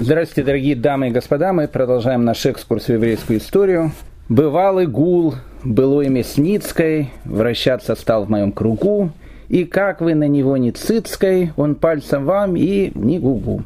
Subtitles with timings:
[0.00, 1.52] Здравствуйте, дорогие дамы и господа.
[1.52, 3.90] Мы продолжаем наш экскурс в еврейскую историю.
[4.28, 9.10] Бывалый гул, было имя Сницкой, вращаться стал в моем кругу,
[9.48, 13.64] и как вы на него не цицкой, он пальцем вам и не губу.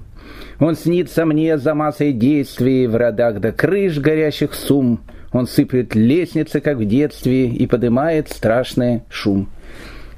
[0.58, 5.00] Он снится мне за массой действий в родах до крыш горящих сум.
[5.32, 9.50] Он сыплет лестницы, как в детстве, и поднимает страшный шум.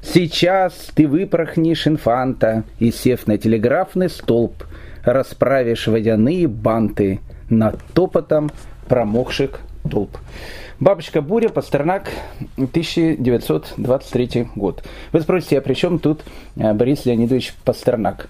[0.01, 4.63] Сейчас ты выпорхнешь инфанта, и, сев на телеграфный столб,
[5.05, 8.51] расправишь водяные банты над топотом
[8.87, 10.17] промокших толп.
[10.79, 12.09] Бабочка Буря, Пастернак,
[12.57, 14.83] 1923 год.
[15.13, 16.23] Вы спросите, а при чем тут
[16.57, 18.27] э, Борис Леонидович Пастернак?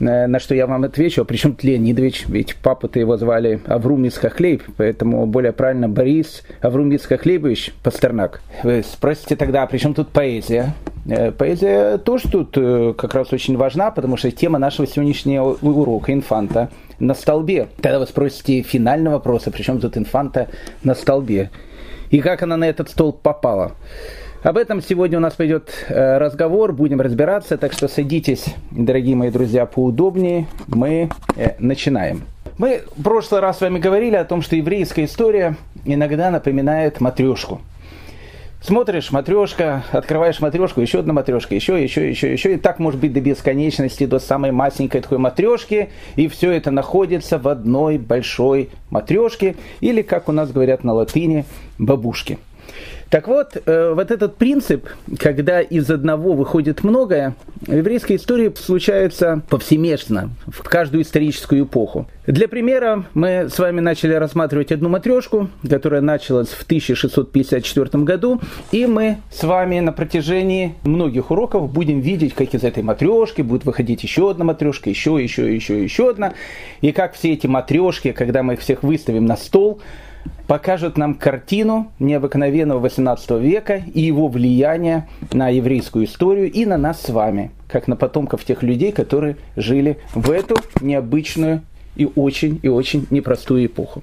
[0.00, 2.26] Э, на что я вам отвечу, а при чем тут Леонидович?
[2.28, 8.40] Ведь папу-то его звали Аврум Исхахлейб, поэтому более правильно Борис Аврум Исхахлейбович Пастернак.
[8.62, 10.74] Вы спросите тогда, а при чем тут поэзия?
[11.06, 12.54] Э, поэзия тоже тут
[12.96, 17.68] как раз очень важна, потому что тема нашего сегодняшнего урока «Инфанта» на столбе.
[17.80, 20.48] Тогда вы спросите финальный вопрос, а при чем тут «Инфанта»
[20.82, 21.50] на столбе?
[22.10, 23.72] и как она на этот столб попала.
[24.42, 29.30] Об этом сегодня у нас пойдет э, разговор, будем разбираться, так что садитесь, дорогие мои
[29.30, 30.46] друзья, поудобнее.
[30.68, 32.22] Мы э, начинаем.
[32.56, 37.60] Мы в прошлый раз с вами говорили о том, что еврейская история иногда напоминает матрешку.
[38.62, 42.54] Смотришь, матрешка, открываешь матрешку, еще одна матрешка, еще, еще, еще, еще.
[42.54, 45.88] И так может быть до бесконечности, до самой масленькой такой матрешки.
[46.14, 49.56] И все это находится в одной большой матрешке.
[49.80, 51.44] Или, как у нас говорят на латыни,
[51.78, 52.38] бабушке.
[53.10, 54.86] Так вот, э, вот этот принцип,
[55.18, 57.34] когда из одного выходит многое,
[57.66, 62.06] в еврейской истории случается повсеместно, в каждую историческую эпоху.
[62.26, 68.42] Для примера мы с вами начали рассматривать одну матрешку, которая началась в 1654 году,
[68.72, 73.64] и мы с вами на протяжении многих уроков будем видеть, как из этой матрешки будет
[73.64, 76.34] выходить еще одна матрешка, еще, еще, еще, еще одна,
[76.82, 79.80] и как все эти матрешки, когда мы их всех выставим на стол,
[80.46, 87.02] покажет нам картину необыкновенного 18 века и его влияние на еврейскую историю и на нас
[87.02, 91.62] с вами, как на потомков тех людей, которые жили в эту необычную
[91.96, 94.02] и очень и очень непростую эпоху.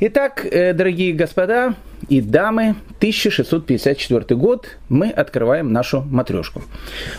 [0.00, 1.74] Итак, э, дорогие господа
[2.08, 6.62] и дамы, 1654 год, мы открываем нашу матрешку.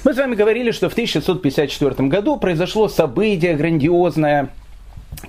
[0.04, 4.50] Мы с вами говорили, что в 1654 году произошло событие грандиозное,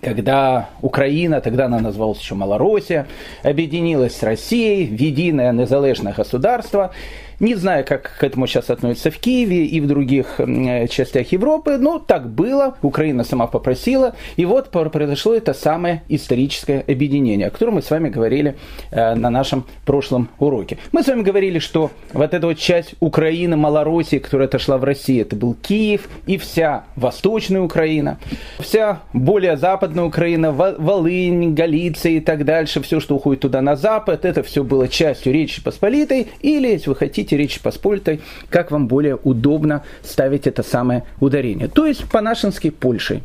[0.03, 3.07] когда Украина, тогда она называлась еще Малороссия,
[3.43, 6.93] объединилась с Россией в единое незалежное государство–
[7.41, 11.77] не знаю, как к этому сейчас относятся в Киеве и в других э, частях Европы,
[11.79, 17.75] но так было, Украина сама попросила, и вот произошло это самое историческое объединение, о котором
[17.75, 18.57] мы с вами говорили
[18.91, 20.79] э, на нашем прошлом уроке.
[20.93, 25.23] Мы с вами говорили, что вот эта вот часть Украины, Малороссии, которая отошла в Россию,
[25.23, 28.19] это был Киев и вся Восточная Украина,
[28.59, 34.25] вся более западная Украина, Волынь, Галиция и так дальше, все, что уходит туда на запад,
[34.25, 38.89] это все было частью Речи Посполитой, или, если вы хотите, говорите Речь Посполитой, как вам
[38.89, 41.69] более удобно ставить это самое ударение.
[41.69, 43.23] То есть по-нашенски Польшей.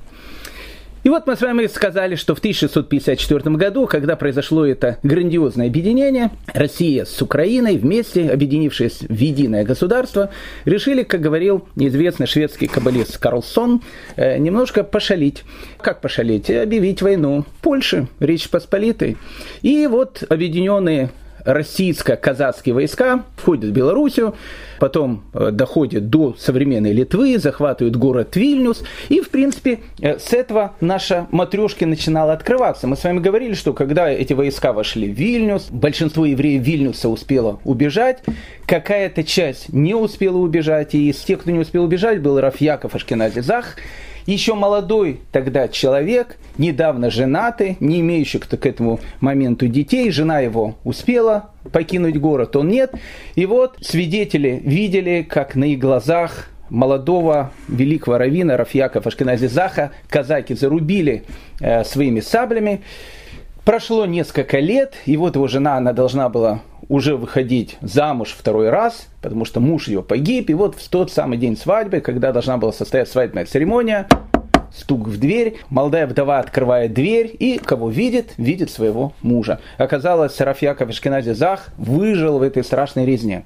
[1.06, 6.32] И вот мы с вами сказали, что в 1654 году, когда произошло это грандиозное объединение,
[6.54, 10.30] Россия с Украиной вместе, объединившись в единое государство,
[10.64, 13.82] решили, как говорил неизвестный шведский каббалист Карлсон,
[14.16, 15.44] э, немножко пошалить.
[15.82, 16.50] Как пошалить?
[16.50, 19.18] Объявить войну Польше, Речь Посполитой.
[19.62, 21.10] И вот объединенные
[21.46, 24.36] российско-казацкие войска входят в Белоруссию,
[24.80, 30.74] потом э, доходят до современной Литвы, захватывают город Вильнюс, и, в принципе, э, с этого
[30.82, 32.88] наша матрешка начинала открываться.
[32.88, 37.60] Мы с вами говорили, что когда эти войска вошли в Вильнюс, большинство евреев Вильнюса успело
[37.64, 38.24] убежать,
[38.66, 43.42] какая-то часть не успела убежать, и из тех, кто не успел убежать, был Рафьяков Ашкенази
[43.42, 43.78] Зах,
[44.26, 51.52] еще молодой тогда человек, недавно женатый, не имеющий к этому моменту детей, жена его успела
[51.72, 52.94] покинуть город, он нет.
[53.36, 60.56] И вот свидетели видели, как на их глазах молодого великого равина Рафьяков Ашкенази Заха казаки
[60.56, 61.24] зарубили
[61.60, 62.82] э, своими саблями.
[63.64, 69.08] Прошло несколько лет, и вот его жена, она должна была уже выходить замуж второй раз,
[69.22, 72.72] потому что муж ее погиб, и вот в тот самый день свадьбы, когда должна была
[72.72, 74.08] состояться свадебная церемония,
[74.76, 78.34] стук в дверь, молодая вдова открывает дверь и кого видит?
[78.38, 79.60] Видит своего мужа.
[79.78, 83.44] Оказалось, Рафьяков Ашкенази Зах выжил в этой страшной резне.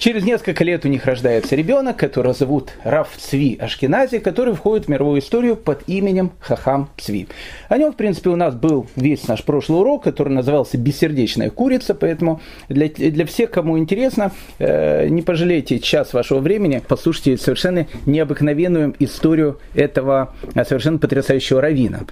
[0.00, 4.88] Через несколько лет у них рождается ребенок, которого зовут Раф Цви Ашкенази, который входит в
[4.88, 7.28] мировую историю под именем Хахам Цви.
[7.68, 11.94] О нем, в принципе, у нас был весь наш прошлый урок, который назывался «Бессердечная курица»,
[11.94, 18.94] поэтому для, для всех, кому интересно, э, не пожалейте час вашего времени, послушайте совершенно необыкновенную
[19.00, 20.34] историю этого
[20.66, 22.06] совершенно потрясающего равина.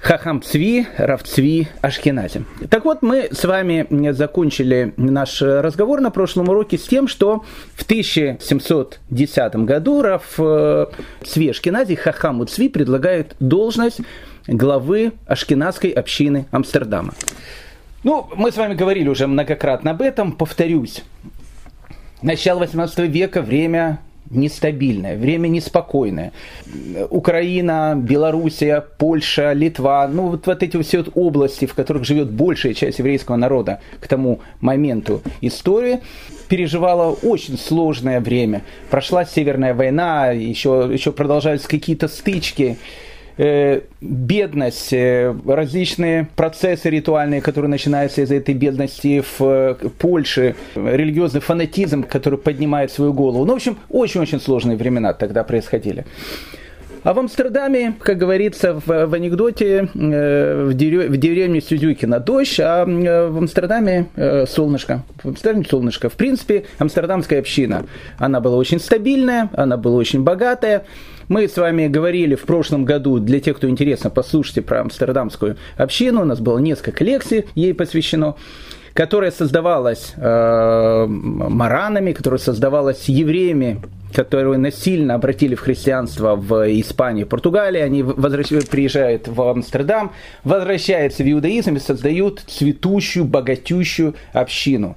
[0.00, 2.44] Хахам Цви, Рав Цви, Ашкенази.
[2.68, 7.82] Так вот, мы с вами закончили наш разговор на прошлом уроке с тем, что в
[7.82, 10.86] 1710 году Рав э,
[11.24, 14.00] Цви Ашкенази, Хахаму Цви предлагает должность
[14.46, 17.14] главы Ашкенадской общины Амстердама.
[18.02, 21.02] Ну, мы с вами говорили уже многократно об этом, повторюсь.
[22.20, 24.00] Начало 18 века, время
[24.30, 26.32] нестабильное, время неспокойное.
[27.10, 32.74] Украина, Белоруссия, Польша, Литва, ну вот, вот эти все вот области, в которых живет большая
[32.74, 36.00] часть еврейского народа к тому моменту истории,
[36.48, 38.62] переживала очень сложное время.
[38.90, 42.78] Прошла Северная война, еще, еще продолжались какие-то стычки.
[43.36, 51.40] Э, бедность, э, различные процессы ритуальные, которые начинаются из этой бедности в э, Польше, религиозный
[51.40, 53.44] фанатизм, который поднимает свою голову.
[53.44, 56.04] Ну, в общем, очень-очень сложные времена тогда происходили.
[57.04, 62.86] А в Амстердаме, как говорится в, в анекдоте, в, дерев, в деревне Сюзюкина дождь, а
[62.86, 64.06] в Амстердаме
[64.48, 65.04] солнышко.
[65.22, 66.08] В Амстердаме солнышко.
[66.08, 67.84] В принципе, амстердамская община,
[68.16, 70.86] она была очень стабильная, она была очень богатая.
[71.28, 76.22] Мы с вами говорили в прошлом году, для тех, кто интересно, послушайте про амстердамскую общину,
[76.22, 78.36] у нас было несколько лекций ей посвящено
[78.94, 83.82] которая создавалась э, маранами, которая создавалась евреями,
[84.14, 88.48] которые насильно обратили в христианство в Испании, Португалии, они возвращ...
[88.70, 90.12] приезжают в Амстердам,
[90.44, 94.96] возвращаются в иудаизм и создают цветущую, богатющую общину.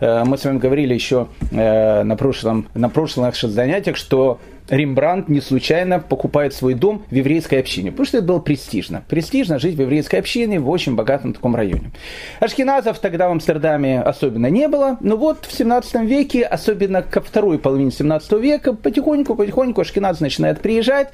[0.00, 4.40] Э, мы с вами говорили еще э, на, прошлом, на прошлых занятиях, что
[4.70, 9.02] Рембрандт не случайно покупает свой дом в еврейской общине, потому что это было престижно.
[9.08, 11.90] Престижно жить в еврейской общине в очень богатом таком районе.
[12.38, 17.58] Ашкеназов тогда в Амстердаме особенно не было, но вот в 17 веке, особенно ко второй
[17.58, 21.12] половине 17 века, потихоньку-потихоньку Ашкеназ начинает приезжать,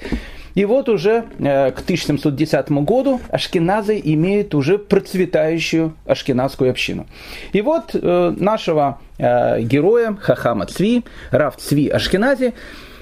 [0.57, 7.07] и вот уже э, к 1710 году ашкеназы имеют уже процветающую ашкеназскую общину.
[7.53, 12.55] И вот э, нашего э, героя Хахама Цви, Раф Цви Ашкенази,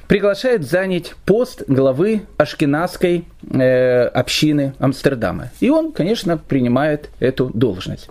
[0.09, 5.51] приглашает занять пост главы ашкенадской э, общины Амстердама.
[5.61, 8.09] И он, конечно, принимает эту должность.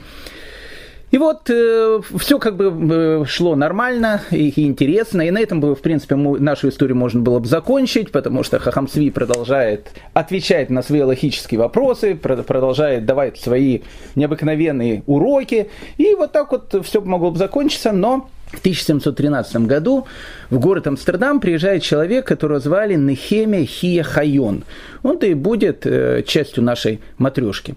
[1.13, 2.73] И вот э, все как бы
[3.21, 6.97] э, шло нормально и, и интересно, и на этом бы, в принципе, мы, нашу историю
[6.97, 13.37] можно было бы закончить, потому что Хахамсви продолжает отвечать на свои логические вопросы, продолжает давать
[13.37, 13.81] свои
[14.15, 15.69] необыкновенные уроки,
[15.99, 20.07] и вот так вот все могло бы закончиться, но в 1713 году
[20.49, 24.63] в город Амстердам приезжает человек, которого звали Нехемия Хия Хайон.
[25.01, 27.75] Он-то и будет э, частью нашей матрешки.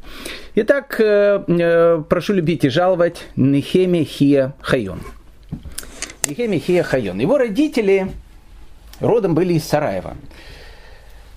[0.54, 5.00] Итак, э, э, прошу любить и жаловать Нехемия Хия Хайон.
[6.28, 7.18] Нехемия Хия Хайон.
[7.18, 8.12] Его родители
[9.00, 10.16] родом были из Сараева,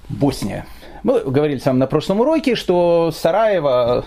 [0.10, 0.66] Босния.
[1.04, 4.06] Мы говорили с вами на прошлом уроке, что Сараево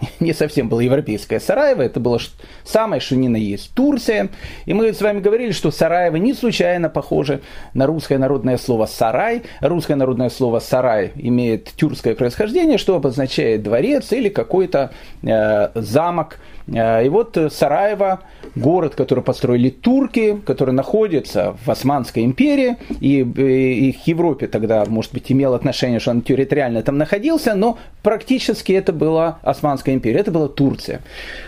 [0.20, 2.18] не совсем было европейское Сараево, это было
[2.64, 4.28] самое, что ни на есть Турция.
[4.66, 7.40] И мы с вами говорили, что Сараево не случайно похоже
[7.74, 9.42] на русское народное слово «сарай».
[9.60, 14.92] Русское народное слово «сарай» имеет тюркское происхождение, что обозначает дворец или какой-то
[15.22, 16.38] э, замок.
[16.72, 18.20] Э, и вот Сараево,
[18.54, 24.84] город, который построили турки, который находится в Османской империи, и, и, и к Европе тогда,
[24.86, 30.20] может быть, имел отношение, что он территориально там находился, но практически это была Османская империя,
[30.20, 31.00] это была Турция.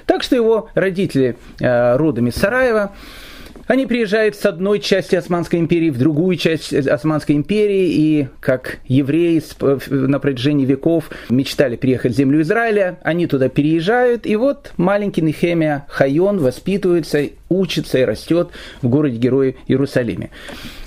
[0.07, 2.93] Так что его родители э, родом из Сараева,
[3.71, 9.41] они приезжают с одной части Османской империи в другую часть Османской империи, и как евреи
[9.91, 15.87] на протяжении веков мечтали приехать в землю Израиля, они туда переезжают, и вот маленький Нехемия
[15.89, 18.49] Хайон воспитывается, учится и растет
[18.81, 20.31] в городе-герое Иерусалиме.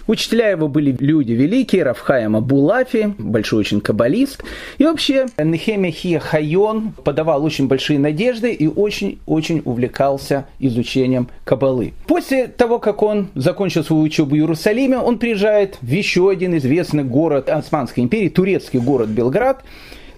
[0.05, 4.43] Учителя его были люди великие, Рафхаема Булафи, большой очень каббалист.
[4.77, 11.93] И вообще Нехемия Хия Хайон подавал очень большие надежды и очень-очень увлекался изучением каббалы.
[12.07, 17.03] После того, как он закончил свою учебу в Иерусалиме, он приезжает в еще один известный
[17.03, 19.63] город Османской империи, турецкий город Белград,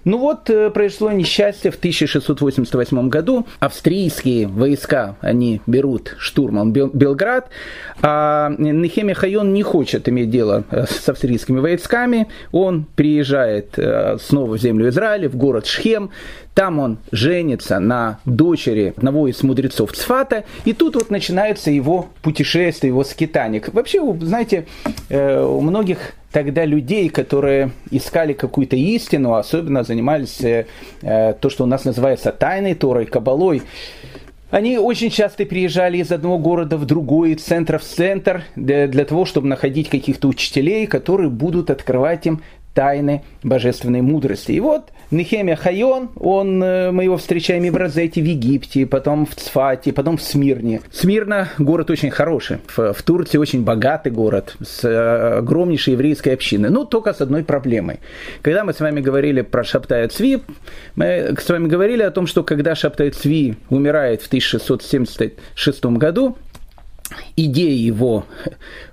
[0.06, 3.44] ну вот э, произошло несчастье в 1688 году.
[3.58, 7.50] Австрийские войска, они берут штурмом Белград,
[8.02, 12.28] а Нехемия Хайон не хочет иметь дело э, с австрийскими войсками.
[12.52, 16.12] Он приезжает э, снова в землю Израиля, в город Шхем.
[16.56, 22.88] Там он женится на дочери одного из мудрецов Цфата, и тут вот начинается его путешествие,
[22.88, 23.62] его скитание.
[23.74, 24.64] Вообще, знаете,
[25.10, 30.66] у многих тогда людей, которые искали какую-то истину, особенно занимались э,
[31.02, 33.62] э, то, что у нас называется тайной Торой, кабалой,
[34.50, 39.04] они очень часто приезжали из одного города в другой, из центра в центр, для, для
[39.04, 42.42] того, чтобы находить каких-то учителей, которые будут открывать им
[42.76, 44.52] тайны божественной мудрости.
[44.52, 49.24] И вот Нехемия Хайон, он, э, мы его встречаем и в Розете, в Египте, потом
[49.24, 50.82] в Цфате, потом в Смирне.
[50.92, 52.58] Смирна город очень хороший.
[52.66, 56.68] В, в Турции очень богатый город с э, огромнейшей еврейской общиной.
[56.68, 58.00] Ну, только с одной проблемой.
[58.42, 60.42] Когда мы с вами говорили про Шаптая Цви,
[60.96, 66.36] мы с вами говорили о том, что когда Шаптая Цви умирает в 1676 году,
[67.36, 68.24] идея его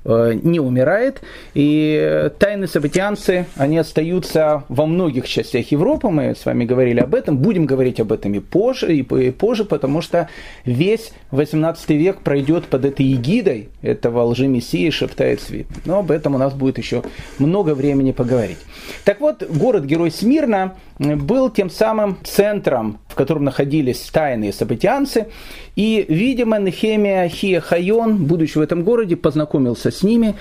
[0.04, 1.22] э, не умирает,
[1.54, 7.38] и тайны событианцы, они остаются во многих частях Европы, мы с вами говорили об этом,
[7.38, 10.30] будем говорить об этом и позже, и позже, потому что
[10.66, 15.68] весь 18 век пройдет под этой эгидой этого лжи-мессии шептает свит.
[15.86, 17.04] Но об этом у нас будет еще
[17.40, 18.60] много времени поговорить.
[19.06, 25.28] Так вот, город-герой Смирна был тем самым центром, в котором находились тайные событианцы,
[25.76, 30.34] и, видимо, Нехемия Хия Хайон, будучи в этом городе, познакомился с ними,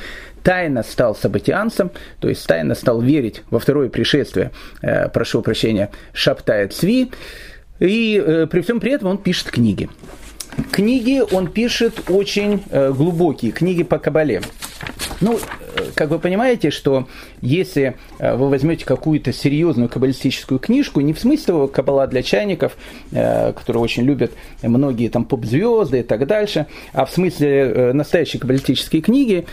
[0.42, 6.68] тайно стал событианцем, то есть тайно стал верить во второе пришествие, э, прошу прощения, Шаптая
[6.68, 7.10] Цви,
[7.80, 9.90] и э, при всем при этом он пишет книги.
[10.70, 14.42] Книги он пишет очень э, глубокие, книги по Кабале.
[15.20, 15.38] Ну,
[15.94, 17.06] как вы понимаете, что
[17.40, 22.76] если э, вы возьмете какую-то серьезную каббалистическую книжку, не в смысле каббала для чайников,
[23.12, 24.32] э, которые очень любят
[24.62, 29.46] многие там поп-звезды и так дальше, а в смысле э, настоящей каббалистической книги,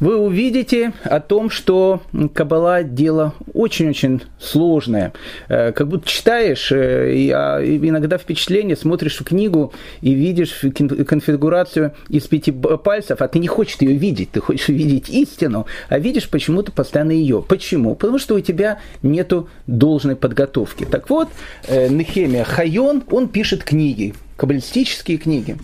[0.00, 2.02] вы увидите о том, что
[2.34, 5.12] каббала дело очень-очень сложное.
[5.48, 12.52] Как будто читаешь, и а, иногда впечатление, смотришь в книгу и видишь конфигурацию из пяти
[12.52, 17.12] пальцев, а ты не хочешь ее видеть, ты хочешь видеть истину, а видишь почему-то постоянно
[17.12, 17.44] ее.
[17.46, 17.94] Почему?
[17.94, 20.84] Потому что у тебя нету должной подготовки.
[20.84, 21.28] Так вот,
[21.68, 25.56] э, Нехемия Хайон, он пишет книги, каббалистические книги.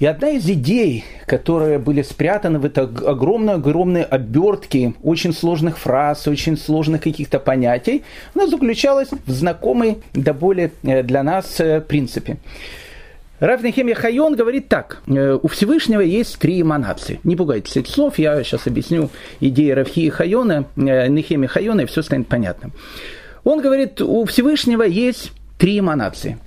[0.00, 6.56] И одна из идей, которые были спрятаны в этой огромной-огромной обертке очень сложных фраз, очень
[6.56, 8.02] сложных каких-то понятий,
[8.34, 12.38] она заключалась в знакомой до более э, для нас э, принципе.
[13.40, 15.00] Раф Нехемия Хайон говорит так.
[15.06, 17.20] «Э, у Всевышнего есть три эманации.
[17.24, 19.08] Не пугайтесь этих слов, я сейчас объясню
[19.40, 22.72] идеи Хайона, э, Нехемия Хайона, и все станет понятным.
[23.42, 26.38] Он говорит, у Всевышнего есть три эманации.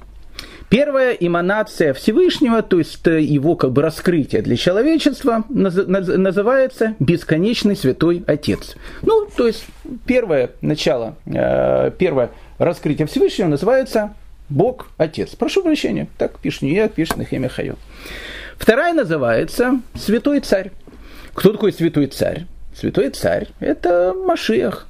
[0.69, 8.23] Первая эманация Всевышнего, то есть э, его как бы раскрытие для человечества, называется бесконечный святой
[8.27, 8.75] Отец.
[9.01, 9.65] Ну, то есть
[10.05, 14.13] первое начало, первое раскрытие Всевышнего называется
[14.53, 15.31] Бог Отец.
[15.35, 17.77] Прошу прощения, так пишет не я, пишет Нахемия Хайон.
[18.57, 20.71] Вторая называется Святой Царь.
[21.33, 22.45] Кто такой Святой Царь?
[22.75, 24.87] Святой Царь– это Машиах.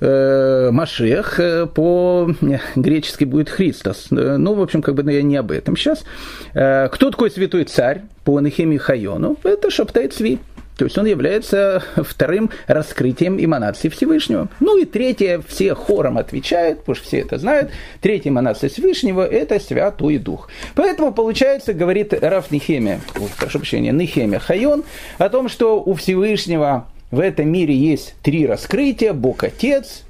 [0.00, 4.06] Э, Машех э, по-гречески будет Христос.
[4.12, 6.04] Э, ну, в общем, как бы я не об этом сейчас.
[6.52, 9.36] Кто такой святой царь по Нехемии Хайону?
[9.42, 10.38] Это Шаптай Цви.
[10.78, 14.48] То есть он является вторым раскрытием эманации Всевышнего.
[14.60, 17.70] Ну и третье, все хором отвечают, потому что все это знают,
[18.00, 20.48] третья эманация Всевышнего– это Святой Дух.
[20.76, 23.00] Поэтому, получается, говорит Раф Нехемия,
[23.38, 24.84] прошу прощения, Нехемия Хайон,
[25.18, 30.04] о том, что у Всевышнего в этом мире есть три раскрытия– Бог Отец,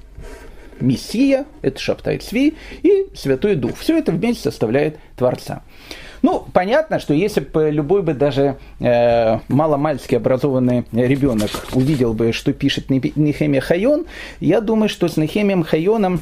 [0.79, 3.77] Мессия, это Шаптай Цви, и Святой Дух.
[3.79, 5.63] Все это вместе составляет Творца.
[6.21, 12.53] Ну, понятно, что если бы любой бы даже э, маломальски образованный ребенок увидел бы, что
[12.53, 14.05] пишет Нехемия Хайон,
[14.39, 16.21] я думаю, что с Нехемием Хайоном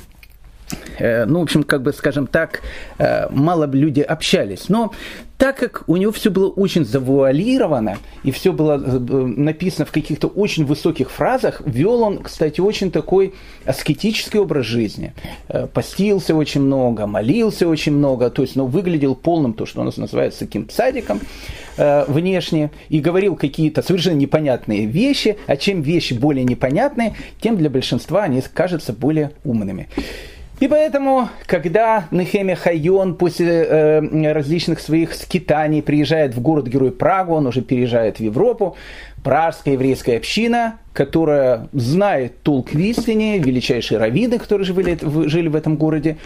[0.99, 2.61] э, ну, в общем, как бы, скажем так,
[2.97, 4.69] э, мало люди общались.
[4.69, 4.93] Но
[5.37, 10.27] так как у него все было очень завуалировано, и все было э, написано в каких-то
[10.27, 13.33] очень высоких фразах, вел он, кстати, очень такой
[13.65, 15.13] аскетический образ жизни.
[15.47, 19.83] Э, постился очень много, молился очень много, то есть, ну, выглядел полным, то, что у
[19.83, 21.21] нас называется таким цадиком
[21.77, 27.69] э, внешне, и говорил какие-то совершенно непонятные вещи, а чем вещи более непонятные, тем для
[27.69, 29.87] большинства они кажутся более умными.
[30.59, 37.45] И поэтому, когда Нехемия Хайон после э, различных своих скитаний приезжает в город-герой Прагу, он
[37.45, 38.75] уже переезжает в Европу,
[39.23, 44.97] пражская еврейская община, которая знает толк в истине, величайшие раввины, которые жили,
[45.27, 46.17] жили в этом городе,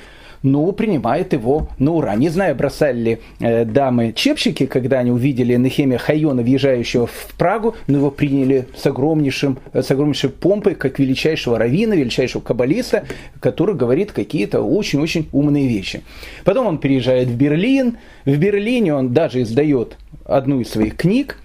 [0.44, 2.16] ну, принимает его на ура.
[2.16, 7.98] Не знаю, бросали ли э, дамы-чепщики, когда они увидели Нехемия Хайона, въезжающего в Прагу, но
[7.98, 13.06] его приняли с, огромнейшим, с огромнейшей помпой, как величайшего раввина, величайшего каббалиста,
[13.40, 16.02] который говорит какие-то очень-очень умные вещи.
[16.44, 17.98] Потом он переезжает в Берлин.
[18.26, 21.38] В Берлине он даже издает одну из своих книг,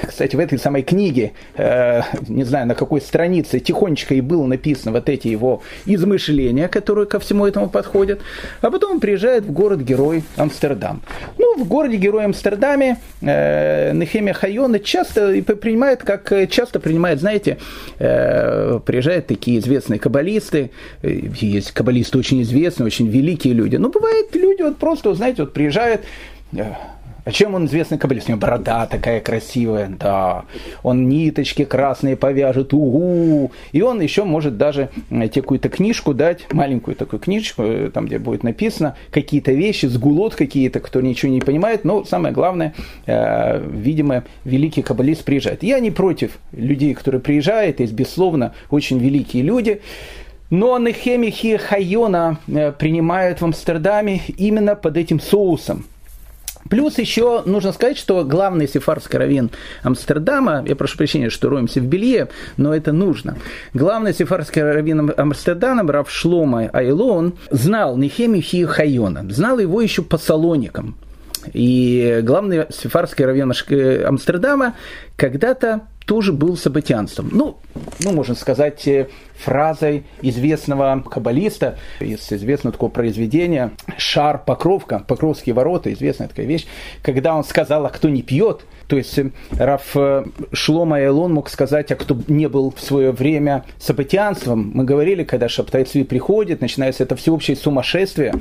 [0.00, 4.92] кстати, в этой самой книге, э, не знаю, на какой странице, тихонечко и было написано
[4.92, 8.20] вот эти его измышления, которые ко всему этому подходят.
[8.60, 11.02] А потом он приезжает в город-герой Амстердам.
[11.38, 17.58] Ну, Ну, в городе-герое Амстердаме э, Нехемия Хайона часто принимает, как часто принимает, знаете,
[17.98, 20.70] э, приезжают такие известные каббалисты,
[21.02, 26.02] есть каббалисты очень известные, очень великие люди, но бывают люди вот просто, знаете, вот приезжают,
[27.24, 28.28] а чем он известный каббалист?
[28.28, 30.44] У него борода такая красивая, да.
[30.82, 33.52] Он ниточки красные повяжет, угу.
[33.70, 38.18] И он еще может даже найти какую-то книжку дать, маленькую такую книжку, э, там, где
[38.18, 41.84] будет написано какие-то вещи, сгулот какие-то, кто ничего не понимает.
[41.84, 42.74] Но самое главное,
[43.06, 45.62] э, видимо, великий каббалист приезжает.
[45.62, 49.80] Я не против людей, которые приезжают, есть, безусловно, очень великие люди.
[50.50, 55.86] Но Нехемихи Хайона э, принимают в Амстердаме именно под этим соусом.
[56.72, 59.50] Плюс еще нужно сказать, что главный сефардский раввин
[59.82, 63.36] Амстердама, я прошу прощения, что роемся в белье, но это нужно.
[63.74, 70.16] Главный сефардский раввин Амстердама, Рав Шлома Айлон, знал Нехемию Хи Хайона, знал его еще по
[70.16, 70.96] салоникам.
[71.52, 73.52] И главный сефардский раввин
[74.06, 74.74] Амстердама
[75.16, 77.30] когда-то тоже был событианством.
[77.32, 77.58] Ну,
[78.00, 85.92] ну, можно сказать, э, фразой известного каббалиста из известного такого произведения «Шар Покровка», «Покровские ворота»,
[85.92, 86.66] известная такая вещь,
[87.02, 91.48] когда он сказал, а кто не пьет, то есть э, Раф э, Шлома Элон мог
[91.48, 94.70] сказать, а кто не был в свое время событианством.
[94.74, 98.34] Мы говорили, когда Шаптайцви приходит, начинается это всеобщее сумасшествие,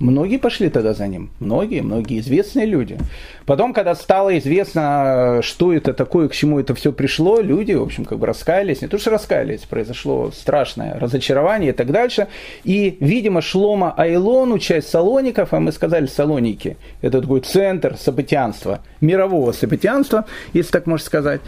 [0.00, 2.96] Многие пошли тогда за ним, многие, многие известные люди.
[3.44, 8.06] Потом, когда стало известно, что это такое, к чему это все пришло, люди, в общем,
[8.06, 12.28] как бы раскаялись, не то что раскаялись, произошло страшное разочарование и так дальше.
[12.64, 19.52] И, видимо, Шлома Айлону, часть салоников, а мы сказали салоники, это такой центр событианства, мирового
[19.52, 21.42] событианства, если так можно сказать,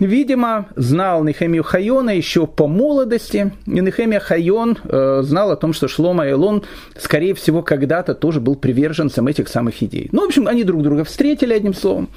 [0.00, 5.86] Видимо, знал Нехемию Хайона еще по молодости, и Нехемия Хайон э, знал о том, что
[5.86, 6.64] Шлома Элон,
[6.98, 10.08] скорее всего, когда-то тоже был приверженцем этих самых идей.
[10.10, 12.08] Ну, в общем, они друг друга встретили, одним словом.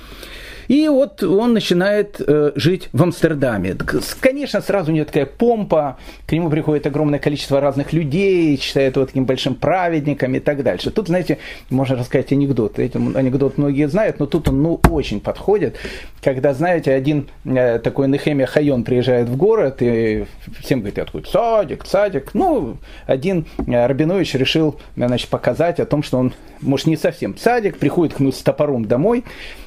[0.67, 3.75] И вот он начинает э, жить в Амстердаме.
[4.19, 9.05] Конечно, сразу у него такая помпа, к нему приходит огромное количество разных людей, считает его
[9.05, 10.91] таким большим праведником и так дальше.
[10.91, 11.37] Тут, знаете,
[11.69, 12.79] можно рассказать анекдот.
[12.79, 15.77] Этим анекдот многие знают, но тут он ну, очень подходит.
[16.21, 20.25] Когда, знаете, один э, такой Нехемия Хайон приезжает в город, и
[20.59, 22.33] всем говорит, откуда садик, садик.
[22.33, 27.77] Ну, один э, Рабинович решил значит, показать о том, что он, может, не совсем садик,
[27.77, 29.23] приходит к нему с топором домой,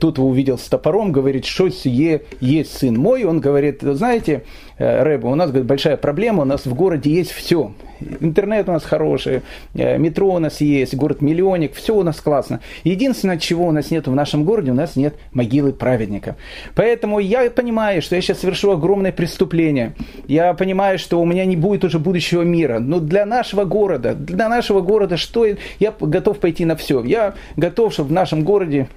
[0.00, 3.24] тут увидел с топором, говорит, что сие есть сын мой.
[3.24, 4.42] Он говорит, знаете,
[4.78, 7.72] э, Рэба, у нас говорит, большая проблема, у нас в городе есть все.
[8.20, 9.42] Интернет у нас хороший,
[9.74, 12.60] э, метро у нас есть, город-миллионник, все у нас классно.
[12.84, 16.36] Единственное, чего у нас нет в нашем городе, у нас нет могилы праведника.
[16.74, 19.94] Поэтому я понимаю, что я сейчас совершу огромное преступление.
[20.26, 22.78] Я понимаю, что у меня не будет уже будущего мира.
[22.78, 27.02] Но для нашего города, для нашего города, что я готов пойти на все.
[27.02, 28.88] Я готов, чтобы в нашем городе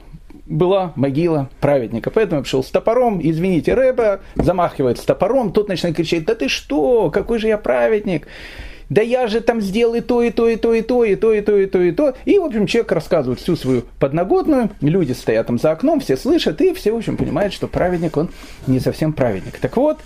[0.50, 2.10] была могила праведника.
[2.10, 6.50] Поэтому я пришел с топором, извините, Рэба замахивает с топором, тот начинает кричать, да ты
[6.50, 8.28] что, какой же я праведник,
[8.90, 11.34] да я же там сделал и то, и то, и то, и то, и то,
[11.34, 12.16] и то, и то, и то.
[12.26, 16.60] И, в общем, человек рассказывает всю свою подноготную, люди стоят там за окном, все слышат,
[16.62, 18.30] и все, в общем, понимают, что праведник, он
[18.66, 19.60] не совсем праведник.
[19.60, 20.00] Так вот,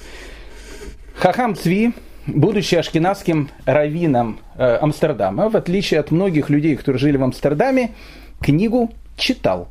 [1.16, 1.94] Хахам Цви,
[2.28, 7.92] будучи ашкенадским раввином э, Амстердама, в отличие от многих людей, которые жили в Амстердаме,
[8.42, 9.69] книгу читал.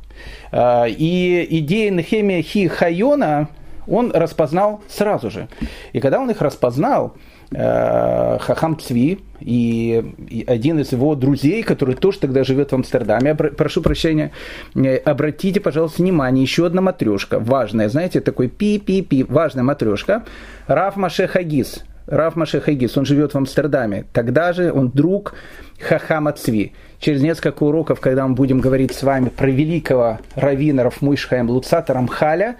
[0.51, 3.49] А, и идеи Нехемия Хи Хайона
[3.87, 5.47] он распознал сразу же.
[5.91, 7.15] И когда он их распознал,
[7.51, 13.81] э, Хахам Цви и один из его друзей, который тоже тогда живет в Амстердаме, прошу
[13.81, 14.31] прощения,
[14.75, 20.23] э, обратите, пожалуйста, внимание, еще одна матрешка, важная, знаете, такой пи-пи-пи, важная матрешка,
[20.67, 25.35] Раф Маше Хагис, Раф Маше Хагис, он живет в Амстердаме, тогда же он друг
[25.79, 26.73] Хахама Цви
[27.03, 32.55] через несколько уроков, когда мы будем говорить с вами про великого раввина Рафмуишхаем Луцата Рамхаля,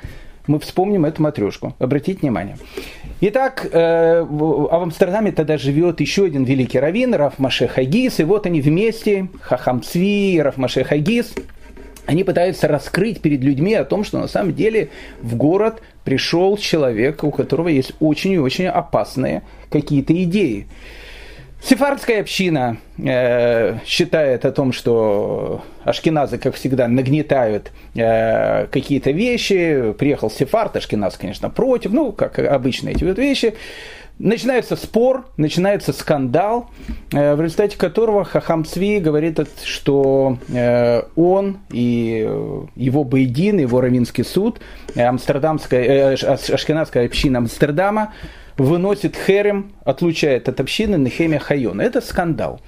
[0.48, 1.74] мы вспомним эту матрешку.
[1.80, 2.58] Обратите внимание.
[3.22, 8.46] Итак, э, в Амстердаме тогда живет еще один великий раввин, Раф Маше Хагис, и вот
[8.46, 11.34] они вместе, Хахам Цви, Раф Маше Хагис,
[12.06, 14.90] они пытаются раскрыть перед людьми о том, что на самом деле
[15.22, 20.68] в город пришел человек, у которого есть очень и очень опасные какие-то идеи.
[21.66, 29.94] Сефардская община э, считает о том, что ашкеназы, как всегда, нагнетают э, какие-то вещи.
[29.98, 33.54] Приехал Сефард, ашкеназ, конечно, против, ну, как обычно эти вот вещи.
[34.20, 36.70] Начинается спор, начинается скандал,
[37.12, 42.30] э, в результате которого Хахам Цви говорит, что э, он и
[42.76, 44.60] его Бейдин, его Равинский суд,
[44.96, 48.14] э, амстердамская, э, ашкеназская община Амстердама,
[48.58, 51.82] выносит херем, отлучает от общины Нехемия Хайона.
[51.82, 52.62] Это скандал.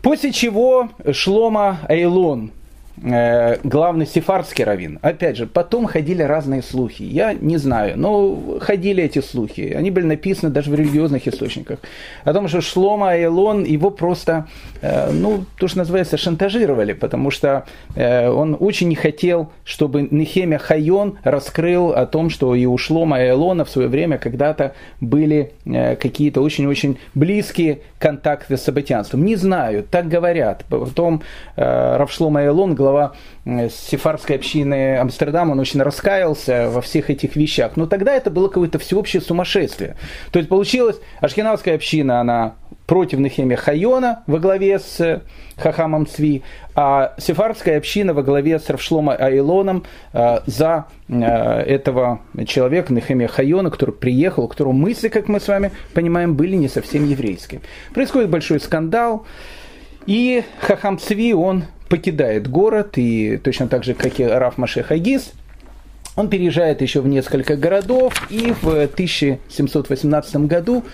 [0.00, 2.65] После чего Шлома Айлон э,
[2.96, 4.98] главный сефардский раввин.
[5.02, 7.02] Опять же, потом ходили разные слухи.
[7.02, 9.74] Я не знаю, но ходили эти слухи.
[9.76, 11.78] Они были написаны даже в религиозных источниках.
[12.24, 14.46] О том, что Шлома Айлон его просто,
[14.80, 20.58] э, ну, то, что называется, шантажировали, потому что э, он очень не хотел, чтобы Нехемия
[20.58, 25.96] Хайон раскрыл о том, что и у Шлома Айлона в свое время когда-то были э,
[25.96, 29.24] какие-то очень-очень близкие контакты с событианством.
[29.24, 30.64] Не знаю, так говорят.
[30.68, 31.22] Потом
[31.56, 32.85] э, Равшлома Айлон, глава
[33.44, 37.76] э, сефардской общины Амстердама, он очень раскаялся во всех этих вещах.
[37.76, 39.96] Но тогда это было какое-то всеобщее сумасшествие.
[40.30, 42.54] То есть получилось, ашкенадская община, она
[42.86, 45.22] против Нехемия Хайона во главе с э,
[45.56, 46.42] Хахамом Цви,
[46.74, 53.70] а сефардская община во главе с Равшлома Айлоном э, за э, этого человека Нехемия Хайона,
[53.70, 57.60] который приехал, у которого мысли, как мы с вами понимаем, были не совсем еврейские.
[57.92, 59.26] Происходит большой скандал,
[60.06, 65.32] и Хахам Цви, он покидает город, и точно так же, как и Раф Машех Агис,
[66.16, 70.84] он переезжает еще в несколько городов, и в 1718 году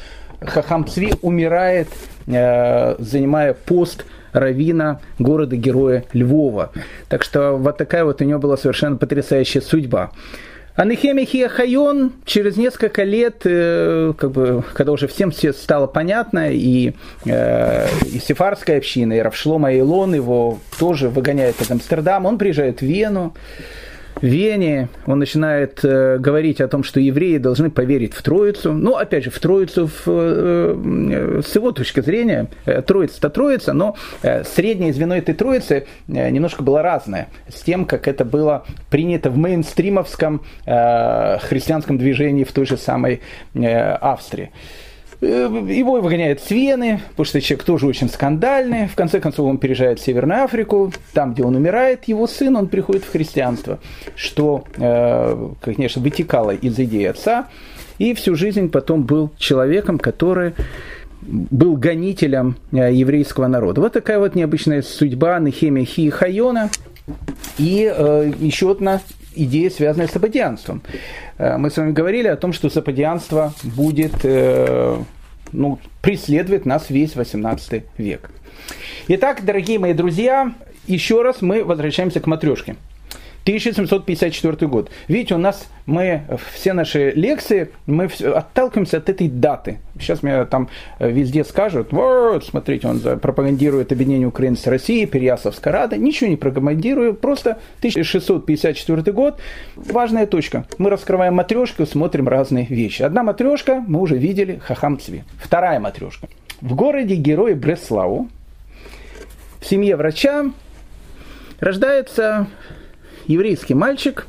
[0.40, 1.88] Хахам Цви умирает,
[2.26, 6.72] э, занимая пост равина города-героя Львова.
[7.08, 10.10] Так что вот такая вот у него была совершенно потрясающая судьба.
[10.74, 16.50] А Нехемия Хиахайон через несколько лет, э, как бы, когда уже всем все стало понятно,
[16.50, 16.94] и,
[17.26, 22.86] э, и Сефарская община, и Равшлома Илон его тоже выгоняет из Амстердама, он приезжает в
[22.86, 23.34] Вену,
[24.22, 28.72] Вене он начинает э, говорить о том, что евреи должны поверить в Троицу.
[28.72, 33.96] Ну, опять же, в Троицу в, э, с его точки зрения, э, Троица-то Троица, но
[34.22, 39.28] э, среднее звено этой Троицы э, немножко было разное с тем, как это было принято
[39.28, 43.20] в мейнстримовском э, христианском движении в той же самой
[43.54, 44.52] э, Австрии.
[45.22, 48.88] Э, его выгоняют с Вены, потому что человек тоже очень скандальный.
[48.88, 50.92] В конце концов, он переезжает в Северную Африку.
[51.12, 53.78] Там, где он умирает, его сын, он приходит в христианство,
[54.16, 57.46] что, э, конечно, вытекало из идеи отца.
[57.98, 60.54] И всю жизнь потом был человеком, который
[61.20, 63.80] был гонителем э, еврейского народа.
[63.80, 66.68] Вот такая вот необычная судьба Нехемия Хи Хайона.
[67.58, 69.00] И э, еще одна
[69.34, 70.82] идея, связанная с саподианством.
[71.38, 74.98] Э, мы с вами говорили о том, что саподианство будет э,
[75.52, 78.30] ну, преследовать нас весь 18 век.
[79.08, 80.52] Итак, дорогие мои друзья,
[80.86, 82.76] еще раз мы возвращаемся к матрешке.
[83.44, 84.90] 1754 год.
[85.08, 89.78] Видите, у нас мы все наши лекции, мы отталкиваемся от этой даты.
[89.98, 95.72] Сейчас мне там э, везде скажут, вот, смотрите, он пропагандирует объединение Украины с Россией, Переяславская
[95.72, 95.96] Рада.
[95.96, 99.40] Ничего не пропагандирую, просто 1654 год.
[99.74, 100.64] Важная точка.
[100.78, 103.02] Мы раскрываем матрешку, смотрим разные вещи.
[103.02, 105.24] Одна матрешка, мы уже видели, Хахам Цви.
[105.38, 106.28] Вторая матрешка.
[106.60, 108.28] В городе героя Бреславу,
[109.60, 110.52] в семье врача,
[111.58, 112.46] рождается
[113.26, 114.26] еврейский мальчик,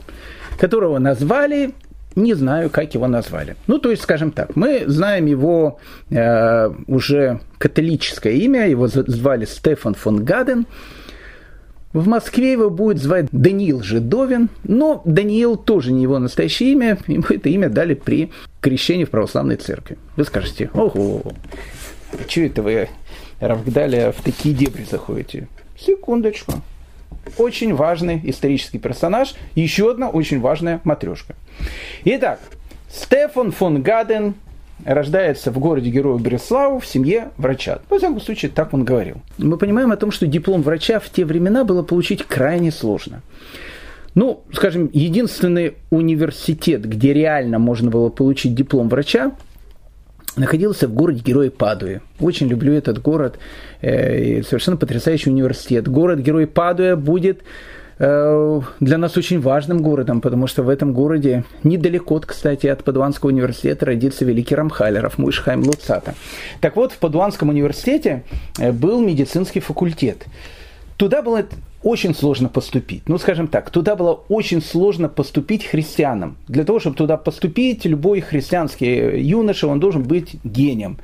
[0.57, 1.73] которого назвали,
[2.15, 3.55] не знаю, как его назвали.
[3.67, 5.79] Ну, то есть, скажем так, мы знаем его
[6.09, 10.65] э, уже католическое имя, его звали Стефан фон Гаден.
[11.91, 17.23] В Москве его будет звать Даниил Жидовин, но Даниил тоже не его настоящее имя, ему
[17.29, 19.97] это имя дали при крещении в православной церкви.
[20.15, 21.33] Вы скажете, ого,
[22.27, 22.89] что это вы,
[23.39, 25.47] Равгдаля, в такие дебри заходите?
[25.77, 26.63] Секундочку
[27.37, 31.35] очень важный исторический персонаж, еще одна очень важная матрешка.
[32.05, 32.39] Итак,
[32.89, 34.35] Стефан фон Гаден
[34.85, 37.79] рождается в городе Героя Бреславу в семье врача.
[37.89, 39.17] Во всяком случае, так он говорил.
[39.37, 43.21] Мы понимаем о том, что диплом врача в те времена было получить крайне сложно.
[44.15, 49.31] Ну, скажем, единственный университет, где реально можно было получить диплом врача,
[50.35, 52.01] находился в городе Герой Падуи.
[52.19, 53.37] Очень люблю этот город.
[53.81, 55.87] Э, совершенно потрясающий университет.
[55.87, 57.41] Город Герой Падуя будет
[57.99, 63.29] э, для нас очень важным городом, потому что в этом городе, недалеко, кстати, от Падуанского
[63.29, 66.15] университета родился великий Рамхалеров, Муишхайм Луцата.
[66.61, 68.23] Так вот, в Падуанском университете
[68.59, 70.25] э, был медицинский факультет.
[70.97, 71.43] Туда было
[71.83, 73.03] очень сложно поступить.
[73.07, 76.37] Ну, скажем так, туда было очень сложно поступить христианам.
[76.47, 80.97] Для того, чтобы туда поступить, любой христианский юноша, он должен быть гением.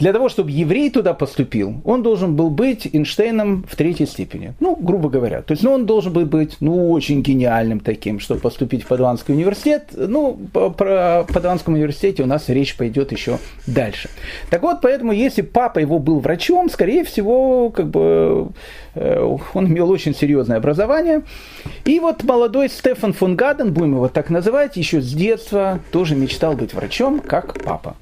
[0.00, 4.54] Для того, чтобы еврей туда поступил, он должен был быть Эйнштейном в третьей степени.
[4.58, 5.42] Ну, грубо говоря.
[5.42, 9.34] То есть, ну, он должен был быть, ну, очень гениальным таким, чтобы поступить в Падуанский
[9.34, 9.90] университет.
[9.92, 14.08] Ну, про Падуанском университете у нас речь пойдет еще дальше.
[14.48, 18.48] Так вот, поэтому, если папа его был врачом, скорее всего, как бы,
[18.94, 21.22] э, он имел очень серьезное образование.
[21.84, 26.54] И вот молодой Стефан фон Гаден, будем его так называть, еще с детства тоже мечтал
[26.54, 27.96] быть врачом, как папа.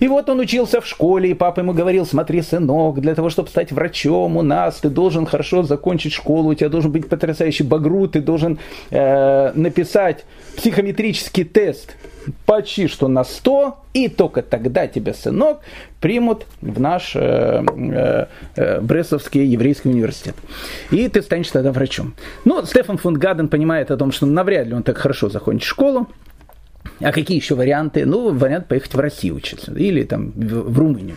[0.00, 3.72] И вот он учился в школе, папа ему говорил, смотри, сынок, для того, чтобы стать
[3.72, 8.20] врачом у нас, ты должен хорошо закончить школу, у тебя должен быть потрясающий багру, ты
[8.20, 8.58] должен
[8.90, 10.24] э, написать
[10.56, 11.96] психометрический тест
[12.46, 15.60] почти что на 100, и только тогда тебя, сынок,
[16.00, 20.34] примут в наш э, э, э, Брестовский еврейский университет.
[20.90, 22.14] И ты станешь тогда врачом.
[22.44, 26.08] Но Стефан фон Гаден понимает о том, что навряд ли он так хорошо закончит школу,
[27.00, 28.06] а какие еще варианты?
[28.06, 31.16] Ну, вариант поехать в Россию учиться или там в, Румынию.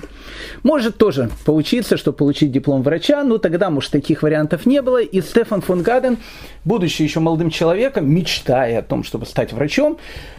[0.64, 5.02] Может тоже поучиться, чтобы получить диплом врача, но тогда, может, таких вариантов не было.
[5.02, 6.18] И Стефан фон Гаден,
[6.66, 9.98] будучи еще молодым человеком, мечтая о том, чтобы стать врачом,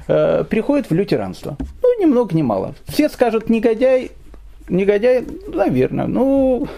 [0.08, 1.56] э, приходит в лютеранство.
[1.82, 2.74] Ну, ни много ни мало.
[2.88, 4.10] Все скажут, негодяй,
[4.68, 6.06] негодяй, наверное.
[6.06, 6.68] Ну,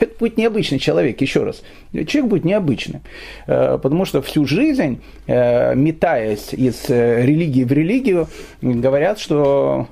[0.00, 1.62] это будет необычный человек, еще раз.
[1.92, 3.02] Человек будет необычным,
[3.46, 8.28] э, потому что всю жизнь, э, метаясь из э, религии в религию,
[8.60, 9.88] говорят, что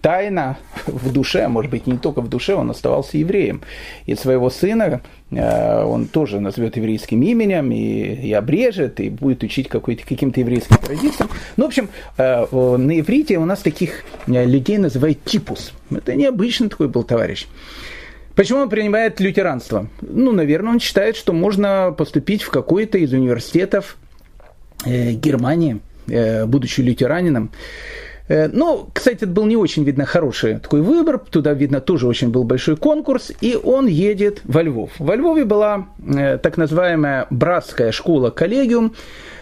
[0.00, 3.62] тайна в душе, может быть не только в душе, он оставался евреем.
[4.06, 10.40] И своего сына он тоже назовет еврейским именем и, и обрежет, и будет учить каким-то
[10.40, 11.28] еврейским традициям.
[11.58, 15.74] Ну, в общем, на иврите у нас таких людей называют типус.
[15.90, 17.46] Это необычный такой был товарищ.
[18.38, 19.88] Почему он принимает лютеранство?
[20.00, 23.96] Ну, наверное, он считает, что можно поступить в какой-то из университетов
[24.86, 27.50] э, Германии, э, будучи лютеранином.
[28.28, 31.18] Э, ну, кстати, это был не очень, видно, хороший такой выбор.
[31.18, 33.32] Туда, видно, тоже очень был большой конкурс.
[33.40, 34.92] И он едет во Львов.
[35.00, 38.94] Во Львове была так называемая братская школа коллегиум.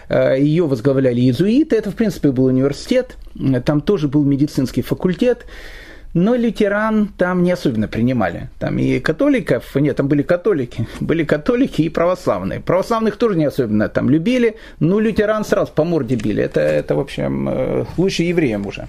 [0.08, 1.76] Ее возглавляли иезуиты.
[1.76, 3.18] Это, в принципе, был университет.
[3.66, 5.44] Там тоже был медицинский факультет
[6.14, 8.48] но лютеран там не особенно принимали.
[8.58, 12.60] Там и католиков, нет, там были католики, были католики и православные.
[12.60, 16.42] Православных тоже не особенно там любили, но лютеран сразу по морде били.
[16.42, 18.88] Это, это в общем, э, лучше евреям уже.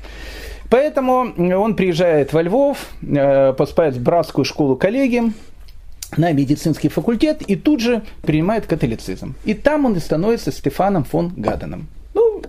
[0.69, 5.32] Поэтому он приезжает во Львов, э, поступает в братскую школу коллеги,
[6.15, 9.36] на медицинский факультет и тут же принимает католицизм.
[9.43, 11.88] И там он и становится Стефаном фон Гаденом.
[12.13, 12.41] Ну,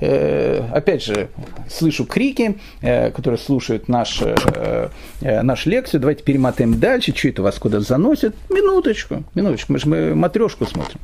[0.00, 1.28] опять же,
[1.68, 4.88] слышу крики, э, которые слушают наш, э,
[5.20, 6.00] нашу лекцию.
[6.00, 7.14] Давайте перемотаем дальше.
[7.14, 8.34] Что это вас куда заносит?
[8.48, 9.72] Минуточку, минуточку.
[9.72, 11.00] Мы же мы матрешку смотрим.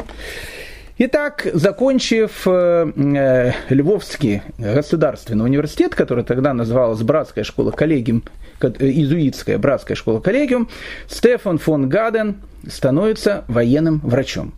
[0.98, 8.22] Итак, закончив э, Львовский государственный университет, который тогда называлась Братская школа коллегиум,
[8.62, 10.70] изуитская Братская школа коллегиум,
[11.06, 14.54] Стефан фон Гаден становится военным врачом.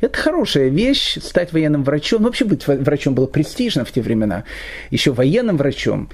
[0.00, 2.22] Это хорошая вещь, стать военным врачом.
[2.22, 4.44] Ну, вообще быть врачом было престижно в те времена.
[4.90, 6.10] Еще военным врачом.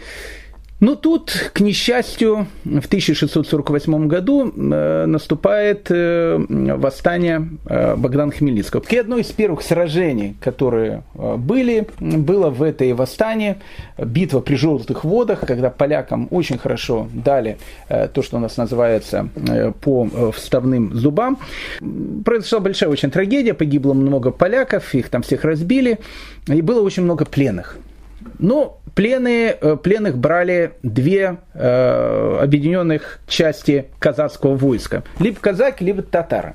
[0.80, 8.82] Но тут, к несчастью, в 1648 году э, наступает э, восстание э, Богдана Хмельницкого.
[8.88, 13.56] И одно из первых сражений, которые были, было в этой восстании
[13.98, 19.28] битва при Желтых водах, когда полякам очень хорошо дали то, что у нас называется
[19.80, 21.38] по вставным зубам.
[22.24, 25.98] Произошла большая очень трагедия, погибло много поляков, их там всех разбили,
[26.46, 27.78] и было очень много пленных.
[28.38, 35.02] Но плены, э, пленных брали две э, объединенных части казацкого войска.
[35.18, 36.54] Либо казаки, либо татары.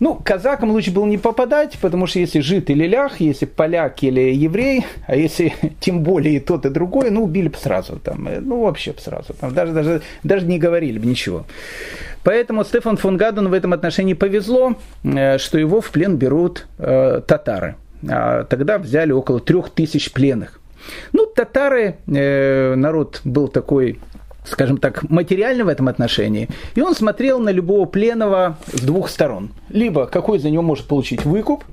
[0.00, 4.32] Ну, казакам лучше было не попадать, потому что если жид или лях, если поляк или
[4.32, 7.98] еврей, а если тем более и тот, и другой, ну, убили бы сразу.
[7.98, 9.34] Там, э, ну, вообще бы сразу.
[9.34, 11.46] Там, даже, даже, даже не говорили бы ничего.
[12.22, 17.20] Поэтому Стефан фон Гаден в этом отношении повезло, э, что его в плен берут э,
[17.26, 17.74] татары.
[18.08, 20.60] А тогда взяли около трех тысяч пленных.
[21.12, 23.98] Ну, татары, э, народ был такой
[24.44, 26.48] скажем так, материальный в этом отношении.
[26.74, 29.50] И он смотрел на любого пленного с двух сторон.
[29.68, 31.64] Либо какой за него может получить выкуп,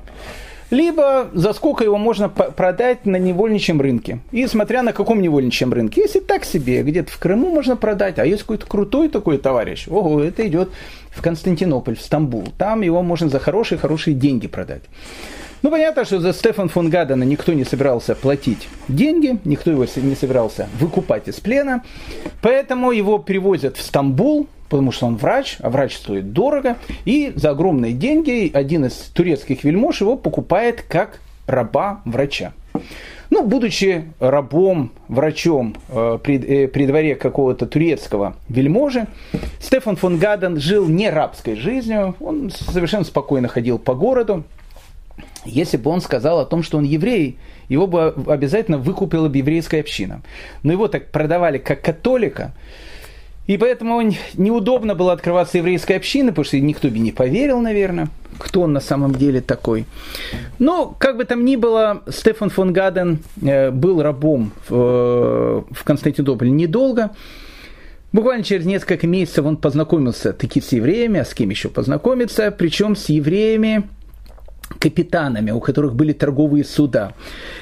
[0.72, 4.20] либо за сколько его можно продать на невольничьем рынке.
[4.32, 6.02] И смотря на каком невольничьем рынке.
[6.02, 10.22] Если так себе, где-то в Крыму можно продать, а есть какой-то крутой такой товарищ, ого,
[10.22, 10.70] это идет
[11.12, 12.48] в Константинополь, в Стамбул.
[12.58, 14.84] Там его можно за хорошие-хорошие деньги продать.
[15.66, 20.14] Ну, понятно, что за Стефан фон Гадена никто не собирался платить деньги, никто его не
[20.14, 21.82] собирался выкупать из плена,
[22.44, 27.50] поэтому его привозят в Стамбул, потому что он врач, а врач стоит дорого, и за
[27.50, 32.54] огромные деньги один из турецких вельмож его покупает как раба врача.
[33.32, 39.08] Ну, будучи рабом, врачом э, при, э, при дворе какого-то турецкого вельможи,
[39.60, 44.44] Стефан фон Гаден жил не рабской жизнью, он совершенно спокойно ходил по городу,
[45.46, 47.38] если бы он сказал о том, что он еврей,
[47.70, 50.22] его бы обязательно выкупила бы еврейская община.
[50.64, 52.54] Но его так продавали как католика,
[53.48, 54.02] и поэтому
[54.36, 58.08] неудобно было открываться еврейской общины, потому что никто бы не поверил, наверное,
[58.40, 59.86] кто он на самом деле такой.
[60.58, 66.50] Но, как бы там ни было, Стефан фон Гаден э, был рабом в, в Константинополе
[66.50, 67.12] недолго.
[68.12, 72.96] Буквально через несколько месяцев он познакомился таки с евреями, а с кем еще познакомиться, причем
[72.96, 73.84] с евреями,
[74.80, 77.14] капитанами, у которых были торговые суда.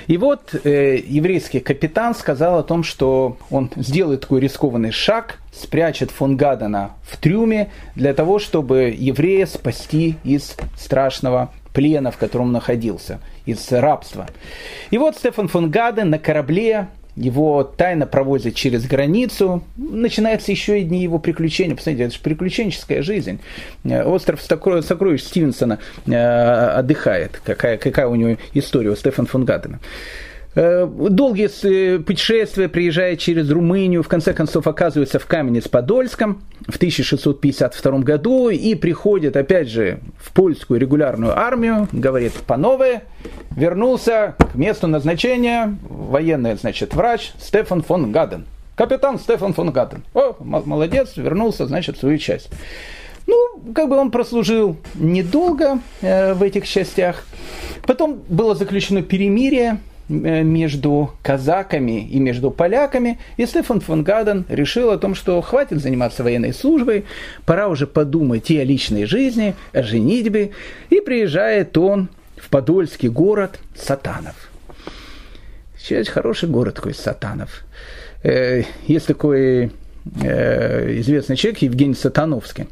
[0.07, 6.11] И вот э, еврейский капитан сказал о том, что он сделает такой рискованный шаг, спрячет
[6.11, 12.51] фон Гадена в трюме для того, чтобы еврея спасти из страшного плена, в котором он
[12.53, 14.27] находился, из рабства.
[14.91, 21.03] И вот Стефан фон Гаден на корабле его тайно провозят через границу, начинаются еще одни
[21.03, 21.75] его приключения.
[21.75, 23.39] Посмотрите, это же приключенческая жизнь.
[23.83, 27.41] Э, остров сокровищ Стивенсона э, отдыхает.
[27.43, 29.45] Какая, какая у него история у Стефана фон.
[30.55, 37.99] Э, долгие э, путешествия, приезжая через Румынию, в конце концов оказывается в Каменец-Подольском в 1652
[37.99, 42.99] году и приходит опять же в польскую регулярную армию, говорит по новой,
[43.55, 48.45] вернулся к месту назначения, военный, значит, врач Стефан фон Гаден.
[48.75, 50.03] Капитан Стефан фон Гаден.
[50.13, 52.49] О, молодец, вернулся, значит, в свою часть.
[53.25, 57.25] Ну, как бы он прослужил недолго э, в этих частях.
[57.87, 64.97] Потом было заключено перемирие между казаками и между поляками, и Стефан фон Гаден решил о
[64.97, 67.05] том, что хватит заниматься военной службой,
[67.45, 70.51] пора уже подумать и о личной жизни, о женитьбе,
[70.89, 74.35] и приезжает он в подольский город Сатанов.
[75.77, 77.63] Сейчас хороший город такой Сатанов.
[78.23, 79.71] Э, есть такой
[80.21, 82.67] э, известный человек Евгений Сатановский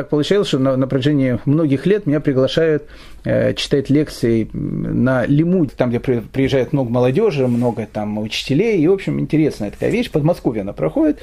[0.00, 2.84] так получилось, что на, на протяжении многих лет меня приглашают
[3.24, 8.88] э, читать лекции на Лиму, там, где при, приезжает много молодежи, много там учителей, и,
[8.88, 11.18] в общем, интересная такая вещь, в Подмосковье она проходит.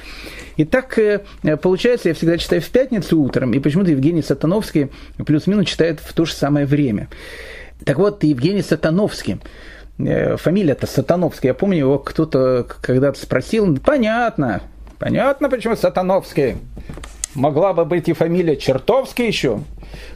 [0.58, 1.24] И так э,
[1.60, 4.90] получается, я всегда читаю в пятницу утром, и почему-то Евгений Сатановский
[5.26, 7.08] плюс-минус читает в то же самое время.
[7.84, 9.40] Так вот, Евгений Сатановский,
[9.98, 14.62] э, фамилия-то Сатановский, я помню, его кто-то когда-то спросил, понятно,
[15.00, 16.58] понятно, почему Сатановский
[17.38, 19.60] могла бы быть и фамилия Чертовский еще.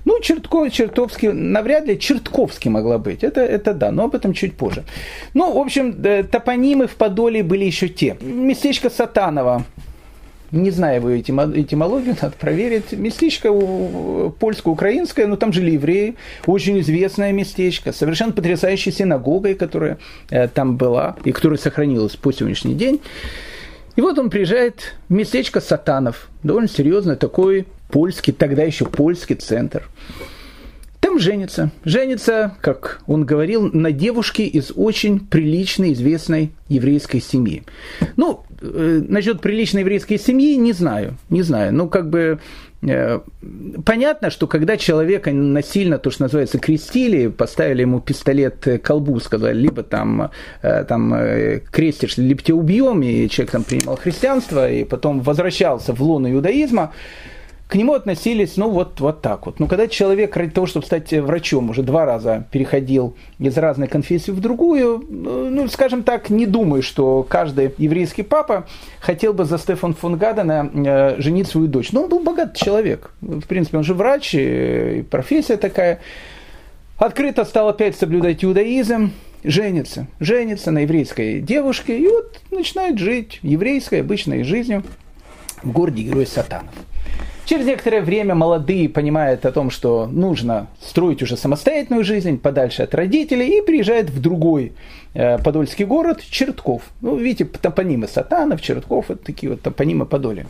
[0.05, 3.23] Ну, Чертко, Чертовский, навряд ли Чертковский могла быть.
[3.23, 4.84] Это, это да, но об этом чуть позже.
[5.34, 8.17] Ну, в общем, э, топонимы в Подоле были еще те.
[8.21, 9.63] Местечко Сатанова.
[10.51, 12.91] Не знаю его этимологию, надо проверить.
[12.91, 13.49] Местечко
[14.38, 16.15] польско-украинское, но там жили евреи.
[16.45, 17.93] Очень известное местечко.
[17.93, 19.97] Совершенно потрясающей синагогой, которая
[20.29, 22.99] э, там была и которая сохранилась по сегодняшний день.
[23.95, 29.88] И вот он приезжает в местечко Сатанов, довольно серьезный такой польский, тогда еще польский центр.
[31.01, 31.71] Там женится.
[31.84, 37.63] Женится, как он говорил, на девушке из очень приличной, известной еврейской семьи.
[38.17, 41.73] Ну, э, насчет приличной еврейской семьи не знаю, не знаю.
[41.73, 42.39] Ну, как бы
[42.82, 49.58] понятно, что когда человека насильно, то, что называется, крестили, поставили ему пистолет к колбу, сказали,
[49.58, 50.32] либо там,
[50.63, 55.94] э, там э, крестишь, либо тебя убьем, и человек там принимал христианство, и потом возвращался
[55.94, 56.94] в лоно иудаизма,
[57.71, 59.62] к нему относились, ну, вот, вот так вот.
[59.62, 64.31] Но когда человек ради того, чтобы стать врачом, уже два раза переходил из разной конфессии
[64.31, 68.67] в другую, ну, скажем так, не думаю, что каждый еврейский папа
[68.99, 71.93] хотел бы за Стефан фон Гадена э, женить свою дочь.
[71.93, 73.12] Но он был богатый человек.
[73.21, 76.01] В принципе, он же врач, и профессия такая.
[76.97, 79.13] Открыто стал опять соблюдать иудаизм,
[79.45, 84.84] женится, женится на еврейской девушке, и вот начинает жить еврейской обычной жизнью
[85.63, 86.74] в городе Герой Сатанов.
[87.45, 92.95] Через некоторое время молодые понимают о том, что нужно строить уже самостоятельную жизнь, подальше от
[92.95, 94.74] родителей, и приезжают в другой
[95.13, 96.84] э, подольский город Чертков.
[97.02, 100.45] Ну, видите, топонимы Сатанов, Чертков, это такие вот топонимы Подоли.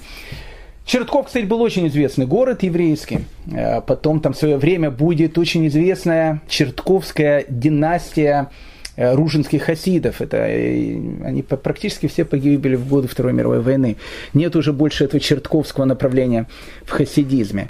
[0.86, 3.22] Чертков, кстати, был очень известный город еврейский.
[3.52, 8.52] Э, потом там в свое время будет очень известная Чертковская династия
[8.98, 10.22] ружинских хасидов.
[10.22, 13.98] Это, э, они практически все погибли в годы Второй мировой войны.
[14.34, 16.48] Нет уже больше этого чертковского направления
[16.86, 17.70] в хасидизме.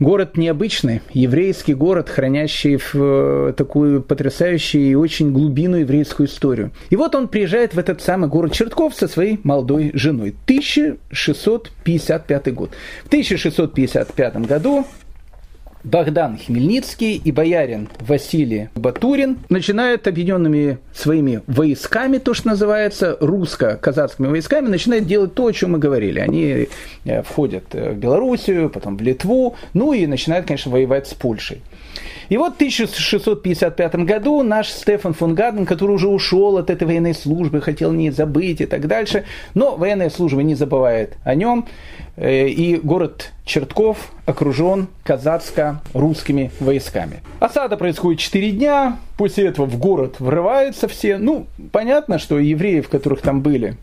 [0.00, 6.70] Город необычный, еврейский город, хранящий в э, такую потрясающую и очень глубинную еврейскую историю.
[6.90, 10.36] И вот он приезжает в этот самый город Чертков со своей молодой женой.
[10.44, 12.70] 1655 год.
[13.02, 14.86] В 1655 году
[15.90, 24.68] Богдан Хмельницкий и боярин Василий Батурин начинают объединенными своими войсками, то, что называется, русско-казацкими войсками,
[24.68, 26.18] начинают делать то, о чем мы говорили.
[26.20, 26.68] Они
[27.06, 31.62] э, входят э, в Белоруссию, потом в Литву, ну и начинают, конечно, воевать с Польшей.
[32.28, 37.14] И вот в 1655 году наш Стефан фон Гаден, который уже ушел от этой военной
[37.14, 39.24] службы, хотел не забыть и так дальше,
[39.54, 41.66] но военная служба не забывает о нем,
[42.16, 47.22] э, и город Чертков окружен казацко-русскими войсками.
[47.40, 51.16] Осада происходит 4 дня, после этого в город врываются все.
[51.16, 53.76] Ну, понятно, что евреев, которых там были,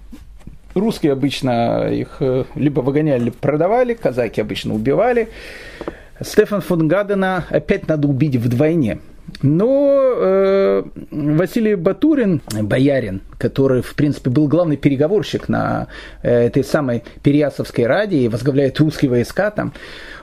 [0.75, 2.21] Русские обычно их
[2.53, 5.29] либо выгоняли, либо продавали, казаки обычно убивали.
[6.21, 8.99] Стефан фон Гадена опять надо убить вдвойне.
[9.41, 15.87] Но э, Василий Батурин, боярин, который, в принципе, был главный переговорщик на
[16.21, 19.73] э, этой самой Переясовской раде и возглавляет русские войска там,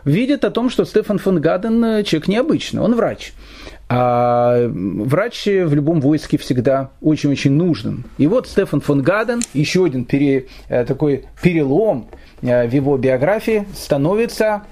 [0.04, 3.32] видит о том, что Стефан фон Гаден э, человек необычный, он врач.
[3.88, 8.04] А врач в любом войске всегда очень-очень нужен.
[8.16, 12.06] И вот Стефан фон Гаден, еще один пере, э, такой перелом
[12.40, 14.62] э, в его биографии, становится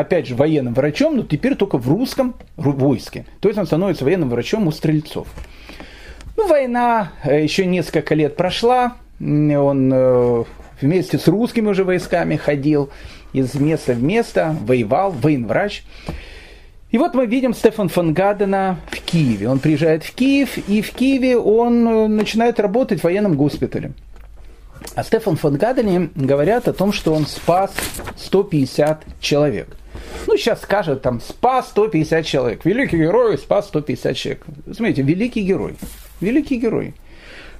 [0.00, 3.24] опять же, военным врачом, но теперь только в русском войске.
[3.40, 5.26] То есть он становится военным врачом у стрельцов.
[6.36, 10.44] Ну, война э, еще несколько лет прошла, он э,
[10.82, 12.90] вместе с русскими уже войсками ходил
[13.32, 15.82] из места в место, воевал, военврач.
[16.90, 19.48] И вот мы видим Стефан фон Гадена в Киеве.
[19.48, 23.92] Он приезжает в Киев, и в Киеве он э, начинает работать в военном госпитале.
[24.94, 27.72] А Стефан фон Гадене говорят о том, что он спас
[28.18, 29.68] 150 человек–
[30.26, 32.64] ну, сейчас скажет, там, спас 150 человек.
[32.64, 34.44] Великий герой спас 150 человек.
[34.64, 35.76] Смотрите, великий герой.
[36.20, 36.94] Великий герой.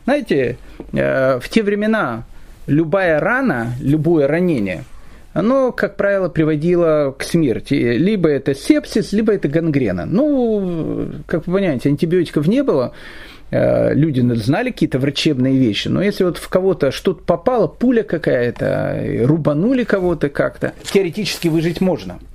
[0.04, 0.56] Знаете,
[0.92, 2.24] э, в те времена
[2.66, 4.84] любая рана, любое ранение,
[5.32, 7.74] оно, как правило, приводило к смерти.
[7.74, 10.06] Либо это сепсис, либо это гангрена.
[10.06, 12.92] Ну, как вы понимаете, антибиотиков не было,
[13.50, 19.24] э, люди знали какие-то врачебные вещи, но если вот в кого-то что-то попало, пуля какая-то,
[19.24, 22.18] рубанули кого-то как-то, теоретически выжить можно–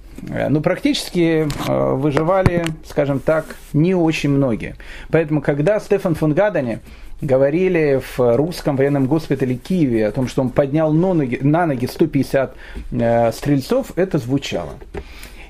[0.49, 4.75] ну, практически э, выживали, скажем так, не очень многие.
[5.09, 6.79] Поэтому, когда Стефан фон Гадане
[7.21, 11.85] говорили в русском военном госпитале Киеве о том, что он поднял на ноги, на ноги
[11.85, 12.55] 150
[12.91, 14.73] э, стрельцов, это звучало.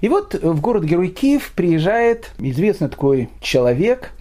[0.01, 4.11] И вот в город-герой Киев приезжает известный такой человек,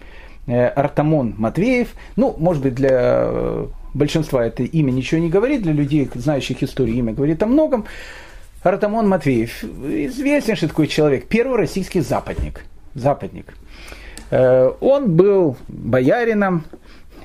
[0.47, 1.89] Артамон Матвеев.
[2.15, 7.13] Ну, может быть, для большинства это имя ничего не говорит, для людей, знающих историю, имя
[7.13, 7.85] говорит о многом.
[8.63, 12.63] Артамон Матвеев, известнейший такой человек, первый российский западник.
[12.93, 13.53] западник.
[14.29, 16.65] Э, он был боярином,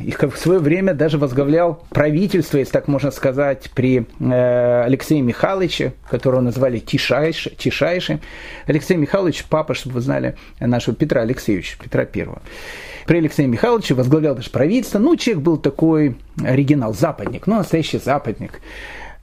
[0.00, 5.94] и в свое время даже возглавлял правительство, если так можно сказать, при э, Алексее Михайловиче,
[6.10, 7.50] которого называли Тишайши.
[7.50, 8.20] Тишайши.
[8.66, 12.42] Алексей Михайлович, папа, чтобы вы знали, нашего Петра Алексеевича, Петра Первого.
[13.06, 14.98] При Алексее Михайловиче возглавлял даже правительство.
[14.98, 18.60] Ну, человек был такой оригинал, западник, ну, настоящий западник.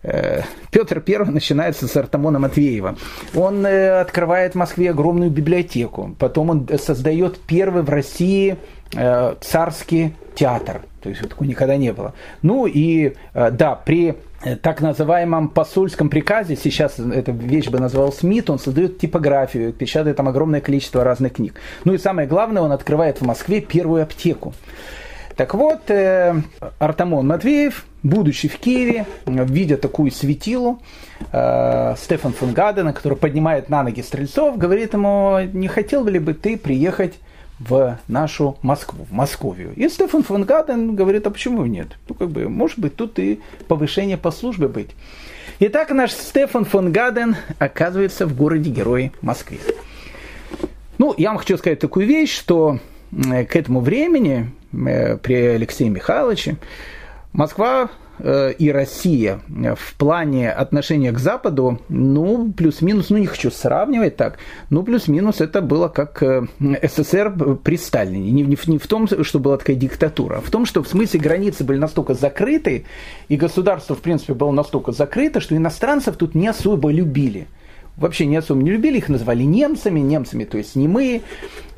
[0.04, 2.96] Э, Петр I начинается с Артамона Матвеева.
[3.36, 6.16] Он э, открывает в Москве огромную библиотеку.
[6.20, 8.58] Потом он создает первый в России
[8.94, 10.82] э, царский театр.
[11.02, 12.14] То есть такого никогда не было.
[12.42, 14.16] Ну и да, при
[14.62, 20.30] так называемом посольском приказе, сейчас эта вещь бы назвал СМИТ, он создает типографию, печатает там
[20.30, 21.56] огромное количество разных книг.
[21.84, 24.54] Ну и самое главное, он открывает в Москве первую аптеку.
[25.36, 26.36] Так вот, э,
[26.78, 30.80] Артамон Матвеев, будучи в Киеве, видя такую светилу,
[31.32, 36.34] э, Стефан фон Гадена, который поднимает на ноги стрельцов, говорит ему, не хотел ли бы
[36.34, 37.16] ты приехать
[37.60, 39.74] в нашу Москву, в Московию.
[39.76, 41.98] И Стефан фон Гаден говорит, а почему нет?
[42.08, 44.90] Ну, как бы, может быть, тут и повышение по службе быть.
[45.60, 49.60] Итак, наш Стефан фон Гаден оказывается в городе-герой Москве.
[50.98, 52.80] Ну, я вам хочу сказать такую вещь, что
[53.12, 56.58] к этому времени при Алексее Михайловиче,
[57.32, 64.18] Москва э, и Россия в плане отношения к Западу, ну, плюс-минус, ну, не хочу сравнивать
[64.18, 64.38] так,
[64.70, 68.32] ну, плюс-минус это было как э, СССР при Сталине.
[68.32, 71.20] Не, не, не в том, что была такая диктатура, а в том, что в смысле
[71.20, 72.86] границы были настолько закрыты,
[73.30, 77.48] и государство, в принципе, было настолько закрыто, что иностранцев тут не особо любили–
[77.98, 81.22] вообще не особо не любили, их называли немцами, немцами, то есть немые,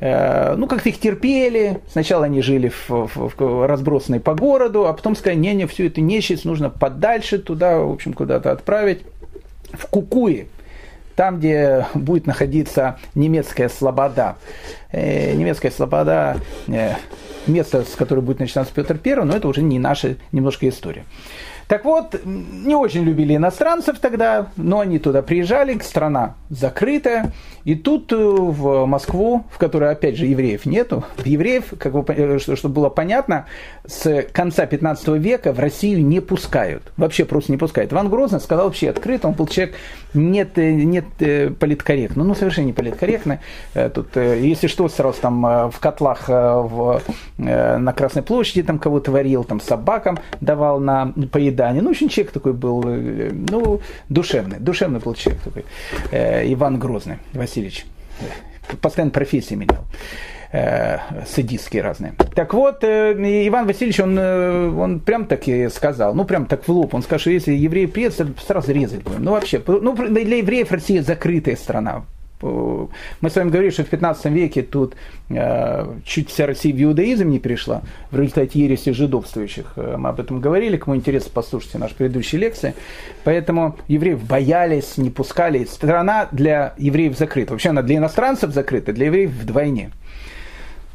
[0.00, 4.92] э, ну как-то их терпели, сначала они жили в, в, в разбросанные по городу, а
[4.92, 9.00] потом сказали, не-не, все это нечисть, нужно подальше туда, в общем, куда-то отправить,
[9.72, 10.48] в Кукуи,
[11.16, 14.36] там, где будет находиться немецкая слобода.
[14.92, 16.38] Э, немецкая слобода,
[16.68, 16.94] э,
[17.46, 21.04] место, с которого будет начинаться Петр I, но это уже не наша немножко история.
[21.68, 27.32] Так вот, не очень любили иностранцев тогда, но они туда приезжали, страна закрытая,
[27.64, 32.38] и тут э, в Москву, в которой, опять же, евреев нету, евреев, как бы, э,
[32.38, 33.46] чтобы было понятно,
[33.84, 37.92] с конца 15 века в Россию не пускают, вообще просто не пускают.
[37.92, 39.74] Иван Грозный сказал вообще открыто, он был человек
[40.14, 41.06] нет, э, нет
[41.58, 43.40] политкорректно, ну, совершенно не политкорректно.
[43.74, 47.02] Тут, если что, сразу там в котлах в,
[47.38, 51.82] на Красной площади там кого-то варил, там собакам давал на поедание свидание.
[51.82, 55.64] Ну, очень человек такой был, э, ну, душевный, душевный был человек такой.
[56.12, 57.86] Э, Иван Грозный, Васильевич.
[58.80, 59.84] Постоянно профессии менял.
[60.52, 62.12] э, садистские разные.
[62.34, 66.94] Так вот, Иван Васильевич, он, он прям так и сказал, ну прям так в лоб,
[66.94, 69.24] он сказал, что если евреи приедут, сразу резать будем.
[69.24, 72.04] Ну вообще, ну для евреев Россия закрытая страна,
[72.42, 74.94] мы с вами говорили, что в 15 веке тут
[75.30, 79.72] э, чуть вся Россия в иудаизм не перешла в результате ереси жидовствующих.
[79.76, 82.74] Э, мы об этом говорили, кому интересно, послушайте наши предыдущие лекции.
[83.24, 85.64] Поэтому евреев боялись, не пускали.
[85.64, 87.52] Страна для евреев закрыта.
[87.52, 89.90] Вообще она для иностранцев закрыта, для евреев вдвойне.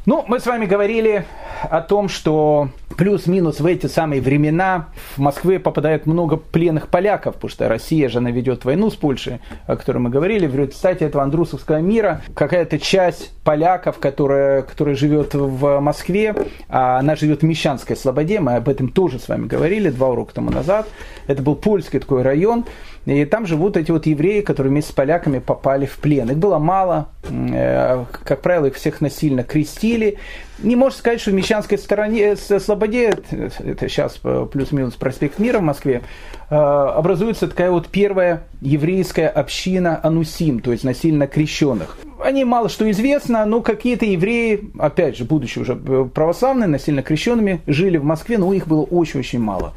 [0.07, 1.25] Ну, мы с вами говорили
[1.69, 7.51] о том, что плюс-минус в эти самые времена в Москве попадает много пленных поляков, потому
[7.51, 10.47] что Россия же она ведет войну с Польшей, о которой мы говорили.
[10.47, 16.33] В результате этого Андрусовского мира какая-то часть поляков, которая, которая живет в Москве,
[16.67, 20.33] а она живет в Мещанской Слободе, мы об этом тоже с вами говорили два урока
[20.33, 20.87] тому назад.
[21.27, 22.65] Это был польский такой район,
[23.05, 26.29] и там живут эти вот евреи, которые вместе с поляками попали в плен.
[26.29, 30.17] Их было мало, э, как правило, их всех насильно крестили.
[30.63, 35.59] Не можно сказать, что в Мещанской стороне, э, Слободе, это сейчас э, плюс-минус проспект Мира
[35.59, 36.01] в Москве,
[36.49, 41.97] образуется такая вот первая еврейская община Анусим, то есть насильно крещенных.
[42.21, 47.97] Они мало что известно, но какие-то евреи, опять же, будучи уже православными, насильно крещенными, жили
[47.97, 49.73] в Москве, но их было очень-очень мало.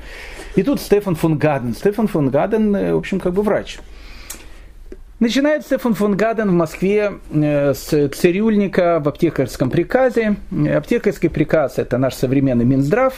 [0.57, 1.74] И тут Стефан фон Гаден.
[1.74, 3.78] Стефан фон Гаден, э, в общем, как бы врач.
[5.21, 10.37] Начинает Стефан фон Гаден в Москве э, с цирюльника в аптекарском приказе.
[10.51, 13.15] Аптекарский приказ– это наш современный Минздрав.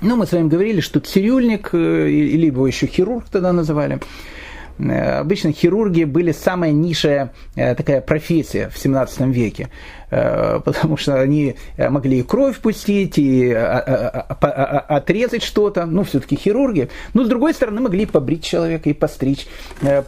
[0.00, 4.40] Ну, мы с вами говорили, что цирюльник, э, или его еще хирург тогда называли– Э,
[4.78, 9.68] обычно хирурги были самая низшая э, такая профессия в 17 веке,
[10.10, 16.88] э, потому что они могли и кровь пустить, и отрезать что-то, ну, все-таки хирурги.
[17.14, 19.46] Но, с другой стороны, могли побрить человека, и постричь.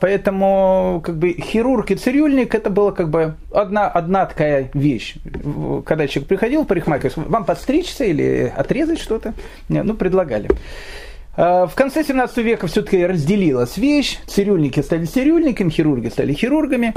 [0.00, 5.16] Поэтому, как бы, хирург и цирюльник, это была, как бы, одна, одна такая вещь.
[5.84, 9.34] Когда человек приходил в парикмахерскую, вам подстричься или отрезать что-то,
[9.68, 10.48] ну, предлагали.
[11.36, 14.18] А, в конце 17 века все-таки разделилась вещь.
[14.26, 16.94] Цирюльники стали цирюльниками, хирурги стали хирургами.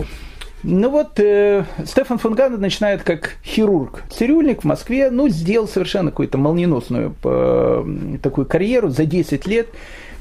[0.63, 6.09] Ну вот, э, Стефан фон Ганна начинает как хирург, цирюльник в Москве, ну, сделал совершенно
[6.09, 9.67] какую-то молниеносную э, такую карьеру за 10 лет.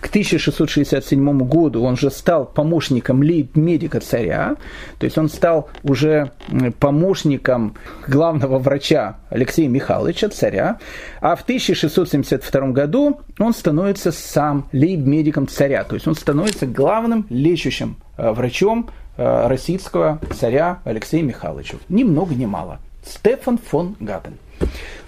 [0.06, 4.54] К 1667 году он же стал помощником лейб-медика царя,
[5.00, 6.30] то есть он стал уже
[6.78, 7.74] помощником
[8.06, 10.78] главного врача Алексея Михайловича, царя,
[11.20, 17.96] а в 1672 году он становится сам лейб-медиком царя, то есть он становится главным лечащим
[18.16, 21.78] э, врачом э, российского царя Алексея Михайловича.
[21.88, 22.78] Ни много ни мало.
[23.04, 24.34] Стефан фон Гаден.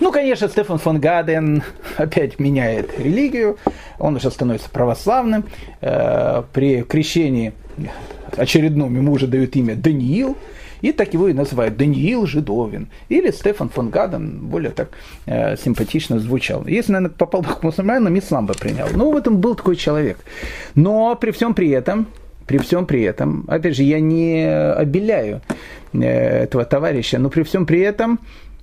[0.00, 1.62] Ну, конечно, Стефан фон Гаден
[1.96, 3.58] опять меняет религию,
[3.98, 5.44] он уже становится православным.
[5.80, 7.52] Э, при крещении
[8.36, 10.36] очередном ему уже дают имя Даниил,
[10.80, 12.88] и так его и называют Даниил Жидовин.
[13.08, 14.90] Или Стефан фон Гаден, более так
[15.26, 16.66] э, симпатично звучал.
[16.66, 18.86] Если, наверное, попал бы к мусульманам, ислам бы принял.
[18.94, 20.18] Ну, в этом был такой человек.
[20.76, 22.06] Но при всем при этом,
[22.46, 25.40] при всем при этом, опять же, я не обеляю
[25.92, 28.20] э, этого товарища, но при всем при этом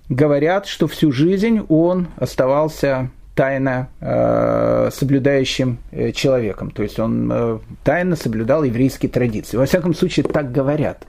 [0.10, 6.72] говорят, что всю жизнь он оставался тайно э, соблюдающим э, человеком.
[6.72, 9.58] То есть он э, тайно соблюдал еврейские традиции.
[9.58, 11.06] Во всяком случае, так говорят.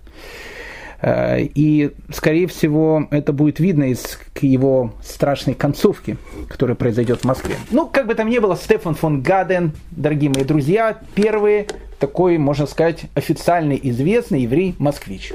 [1.01, 6.17] Э, и, скорее всего, это будет видно из его страшной концовки,
[6.49, 7.55] которая произойдет в Москве.
[7.71, 11.69] Ну, как бы там ни было, Стефан фон Гаден, дорогие мои друзья, первый
[11.99, 15.33] такой, можно сказать, официальный известный еврей-москвич.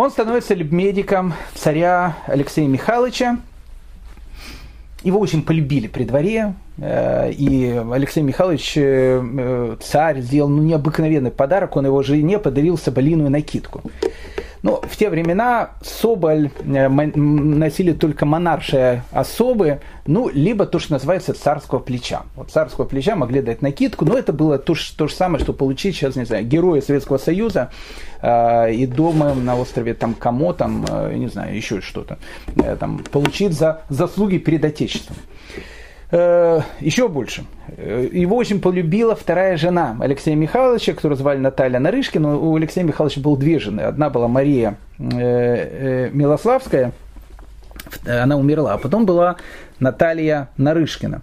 [0.00, 3.36] Он становится медиком царя Алексея Михайловича.
[5.02, 11.76] Его очень полюбили при дворе, э, и Алексей Михайлович, э, царь, сделал ну, необыкновенный подарок,
[11.76, 13.82] он его жене подарил соболиную накидку.
[14.62, 21.32] Ну, в те времена соболь э, носили только монаршие особы, ну, либо то, что называется
[21.32, 22.22] царского плеча.
[22.36, 25.96] Вот царского плеча могли дать накидку, но это было то, то же самое, что получить
[25.96, 27.70] сейчас, не знаю, героя Советского Союза
[28.20, 32.18] э, и дома на острове там Камо, там, э, не знаю, еще что-то,
[32.56, 35.16] э, там, получить за заслуги перед Отечеством.
[36.12, 37.44] Э, еще больше.
[37.76, 42.36] Э, его очень полюбила вторая жена Алексея Михайловича, которую звали Наталья Нарышкина.
[42.36, 43.82] У Алексея Михайловича было две жены.
[43.82, 46.92] Одна была Мария э, Милославская,
[48.06, 49.36] она умерла, а потом была
[49.78, 51.22] Наталья Нарышкина.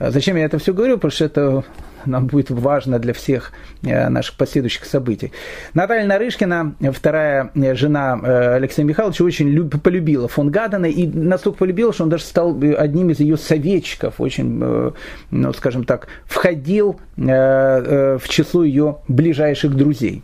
[0.00, 0.96] Зачем я это все говорю?
[0.96, 1.64] Потому что это
[2.06, 3.52] нам будет важно для всех
[3.82, 5.32] э, наших последующих событий.
[5.74, 11.58] Наталья Нарышкина, вторая э, жена э, Алексея Михайловича, очень люб, полюбила фон Гадена и настолько
[11.58, 14.92] полюбила, что он даже стал одним из ее советчиков, очень,
[15.30, 20.22] ну, скажем так, входил в число ее ближайших друзей.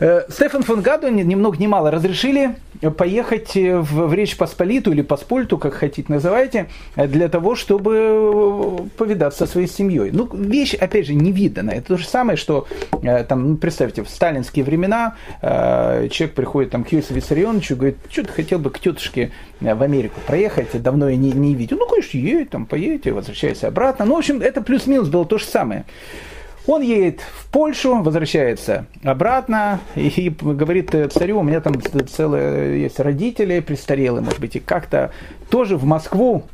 [0.00, 2.56] Э, Стефан фон Гаду ни много ни мало разрешили
[2.96, 9.52] поехать в, в Речь Посполиту или Поспольту, как хотите называйте, для того, чтобы повидаться со
[9.52, 10.10] своей семьей.
[10.12, 11.76] Ну, вещь, опять же, невиданная.
[11.76, 12.66] Это то же самое, что,
[13.02, 17.76] э, там, ну, представьте, в сталинские времена э, человек приходит там, к Иосифу Виссарионовичу и
[17.76, 19.30] говорит, что ты хотел бы к тетушке
[19.60, 21.76] в Америку проехать, давно я не, не видел.
[21.78, 24.04] Ну, конечно, едет, там, поедете, возвращайся обратно.
[24.04, 25.84] Ну, в общем, это плюс-минус было то же самое.
[26.66, 33.60] Он едет в Польшу, возвращается обратно и говорит царю, у меня там целые есть родители
[33.60, 35.10] престарелые, может быть, и как-то
[35.50, 36.44] тоже в Москву.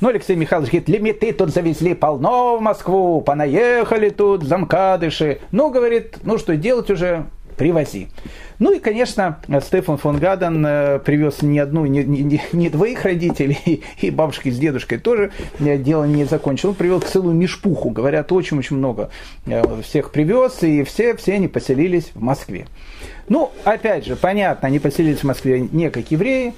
[0.00, 5.38] Ну, Алексей Михайлович говорит, лимиты тут завезли полно в Москву, понаехали тут замкадыши.
[5.50, 7.26] Ну, говорит, ну что делать уже,
[7.56, 8.08] привози.
[8.58, 13.82] Ну и, конечно, Стефан фон Гаден э, привез не одну, не, не, не двоих родителей,
[14.00, 16.70] и бабушки с дедушкой тоже э, дело не закончил.
[16.70, 19.10] Он привел целую мешпуху, говорят, очень-очень много
[19.46, 22.66] э, всех привез, и все, все они поселились в Москве.
[23.28, 26.54] Ну, опять же, понятно, они поселились в Москве не как евреи,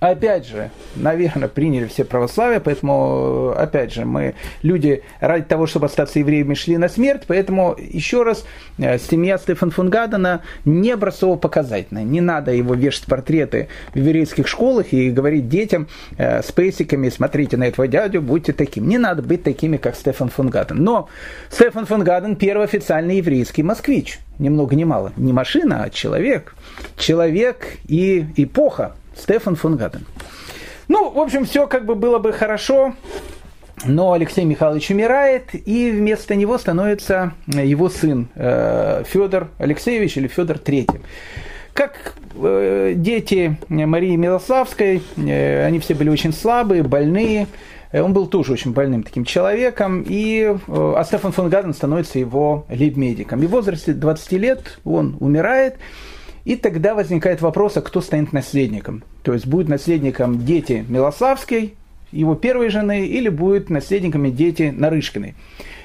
[0.00, 6.18] опять же, наверное, приняли все православие, поэтому, опять же, мы люди ради того, чтобы остаться
[6.18, 8.44] евреями, шли на смерть, поэтому, еще раз,
[8.78, 12.02] э, семья Стефан фон Гадена не образцово-показательная.
[12.02, 15.86] Не надо его вешать портреты в еврейских школах и говорить детям
[16.16, 18.88] э, с пейсиками, смотрите на этого дядю, будьте таким.
[18.88, 20.82] Не надо быть такими, как Стефан фон Гаден.
[20.82, 21.08] Но
[21.50, 24.18] Стефан фон Гаден первый официальный еврейский москвич.
[24.38, 25.12] Ни много ни мало.
[25.16, 26.54] Не машина, а человек.
[26.96, 28.96] Человек и эпоха.
[29.20, 30.06] Стефан фон Гаден.
[30.88, 32.94] Ну, в общем, все как бы было бы хорошо,
[33.84, 40.56] но Алексей Михайлович умирает, и вместо него становится его сын э, Федор Алексеевич или Федор
[40.56, 41.00] III.
[41.72, 47.46] Как э, дети Марии Милославской, э, они все были очень слабые, больные.
[47.92, 53.42] Он был тоже очень больным таким человеком, и а Стефан фон Гаден становится его лейб-медиком.
[53.42, 55.76] И в возрасте 20 лет он умирает,
[56.44, 59.02] и тогда возникает вопрос, а кто станет наследником?
[59.22, 61.74] То есть будет наследником дети Милославской,
[62.12, 65.34] его первой жены, или будет наследниками дети Нарышкиной,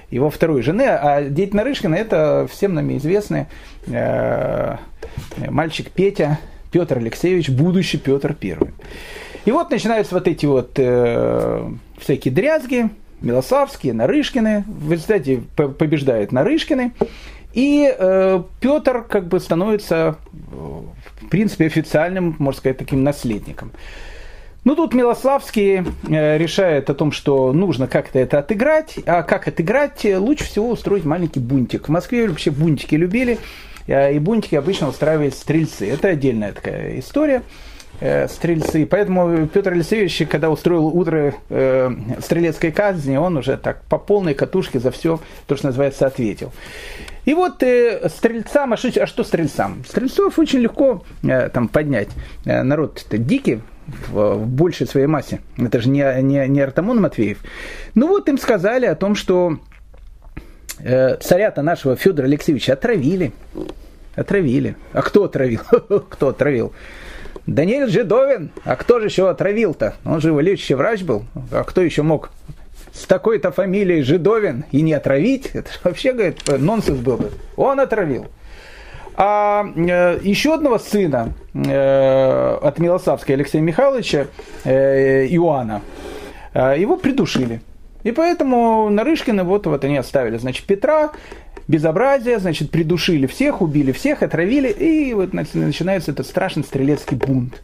[0.09, 0.83] его второй жены.
[0.83, 3.45] А дети Нарышкина это всем нами известный
[3.87, 4.77] э,
[5.49, 6.39] мальчик Петя,
[6.71, 8.71] Петр Алексеевич, будущий Петр Первый.
[9.45, 12.89] И вот начинаются вот эти вот э, всякие дрязги,
[13.21, 14.63] Милославские, Нарышкины.
[14.67, 16.91] В результате побеждает Нарышкины.
[17.55, 20.17] И э, Петр как бы становится,
[21.21, 23.71] в принципе, официальным, можно сказать, таким наследником.
[24.65, 28.95] Ну, тут Милославский э, решает о том, что нужно как-то это отыграть.
[29.05, 30.05] А как отыграть?
[30.17, 31.87] Лучше всего устроить маленький бунтик.
[31.87, 33.37] В Москве вообще бунтики любили,
[33.87, 35.89] э, и бунтики обычно устраивают стрельцы.
[35.89, 37.43] Это отдельная такая история
[38.01, 38.85] э, стрельцы.
[38.85, 44.79] Поэтому Петр Алексеевич, когда устроил утро э, стрелецкой казни, он уже так по полной катушке
[44.79, 46.51] за все, то, что называется, ответил.
[47.25, 49.83] И вот э, стрельцам, а что, а что стрельцам?
[49.87, 52.09] Стрельцов очень легко э, там поднять.
[52.45, 55.41] Э, народ-то дикий, в, в большей своей массе.
[55.57, 57.39] Это же не, не, не Артамон Матвеев.
[57.93, 59.57] Ну вот им сказали о том, что
[60.79, 63.31] э, царя-то нашего Федора Алексеевича отравили.
[64.15, 64.75] Отравили.
[64.93, 65.61] А кто отравил?
[66.09, 66.73] кто отравил?
[67.47, 68.51] Даниил Жидовин.
[68.63, 69.95] А кто же еще отравил-то?
[70.03, 71.25] Он же его лечащий врач был.
[71.51, 72.31] А кто еще мог
[72.95, 77.31] с такой-то фамилией Жидовин и не отравить, это вообще, говорит, нонсенс был бы.
[77.57, 78.27] Он отравил.
[79.17, 84.27] А э, еще одного сына э, от Милосавской Алексея Михайловича,
[84.63, 85.81] э, Иоанна,
[86.53, 87.61] э, его придушили.
[88.03, 91.11] И поэтому Нарышкина вот, вот они оставили, значит, Петра,
[91.67, 97.61] безобразие, значит, придушили всех, убили всех, отравили, и вот начинается этот страшный стрелецкий бунт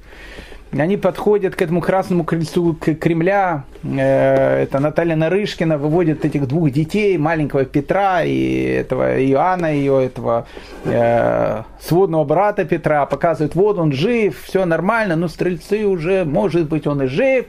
[0.79, 7.17] они подходят к этому красному крыльцу Кремля, э, это Наталья Нарышкина выводит этих двух детей,
[7.17, 10.47] маленького Петра и этого Иоанна, ее этого
[10.85, 16.87] э, сводного брата Петра, показывают, вот он жив, все нормально, но стрельцы уже, может быть,
[16.87, 17.47] он и жив,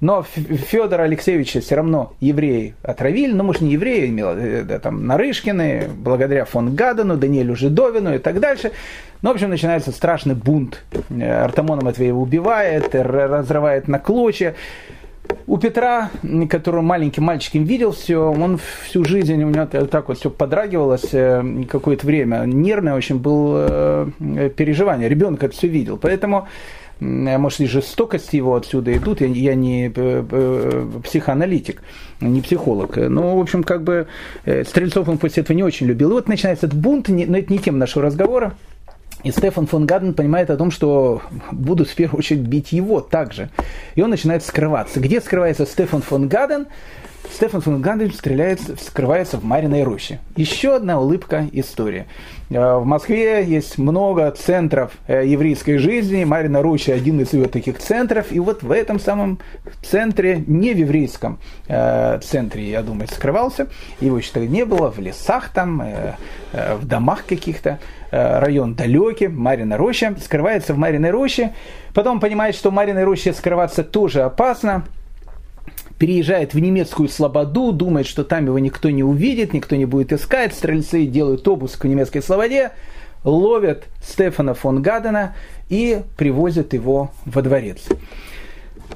[0.00, 6.44] но Федора Алексеевича все равно евреи отравили, ну, может, не евреи, да, там, Нарышкины, благодаря
[6.44, 8.72] фон Гадену, Даниэлю Жидовину и так дальше.
[9.22, 10.84] Ну, в общем, начинается страшный бунт.
[11.10, 14.54] Артамона Матвеева убивает, разрывает на клочья.
[15.46, 16.10] У Петра,
[16.50, 21.64] который маленьким мальчиком видел все, он всю жизнь, у него так вот все подрагивалось э,
[21.70, 25.96] какое-то время, нервное очень было э, переживание, ребенок это все видел.
[25.96, 26.48] Поэтому
[27.00, 29.20] может, и жестокости его отсюда идут.
[29.20, 31.82] Я, я не э, э, психоаналитик,
[32.20, 32.96] не психолог.
[32.96, 34.06] Но, в общем, как бы
[34.44, 36.10] э, Стрельцов он после этого не очень любил.
[36.10, 38.54] И вот начинается этот бунт, но это не тема нашего разговора.
[39.24, 43.48] И Стефан фон Гаден понимает о том, что будут в первую очередь бить его также.
[43.94, 45.00] И он начинает скрываться.
[45.00, 46.66] Где скрывается Стефан фон Гаден?
[47.32, 50.20] Стефан фон Ганден стреляет, скрывается в Мариной роще.
[50.36, 52.06] Еще одна улыбка истории.
[52.50, 56.24] Э, в Москве есть много центров э, еврейской жизни.
[56.24, 58.30] Марина Роща один из ее таких центров.
[58.30, 59.40] И вот в этом самом
[59.82, 63.68] центре, не в еврейском э, центре, я думаю, скрывался.
[64.00, 64.90] Его еще не было.
[64.90, 65.82] В лесах там,
[66.52, 67.78] в домах каких-то.
[68.10, 70.14] Район далекий, Марина Роща.
[70.22, 71.52] Скрывается в Мариной роще.
[71.94, 74.84] Потом понимает, что в Мариной роще скрываться тоже опасно
[75.98, 80.54] переезжает в немецкую Слободу, думает, что там его никто не увидит, никто не будет искать.
[80.54, 82.72] Стрельцы делают обыск в немецкой Слободе,
[83.22, 85.34] ловят Стефана фон Гадена
[85.68, 87.86] и привозят его во дворец.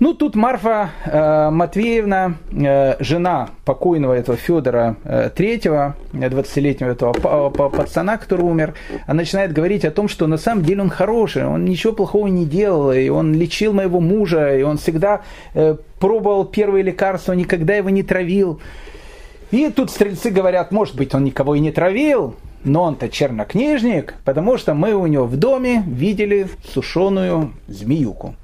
[0.00, 8.16] Ну, тут Марфа э, Матвеевна, э, жена покойного этого Федора э, Третьего, 20-летнего этого пацана,
[8.16, 8.74] который умер,
[9.06, 12.46] она начинает говорить о том, что на самом деле он хороший, он ничего плохого не
[12.46, 15.22] делал, и он лечил моего мужа, и он всегда
[15.54, 18.60] э, пробовал первые лекарства, никогда его не травил.
[19.50, 24.58] И тут стрельцы говорят, может быть, он никого и не травил, но он-то чернокнижник, потому
[24.58, 28.36] что мы у него в доме видели сушеную змеюку.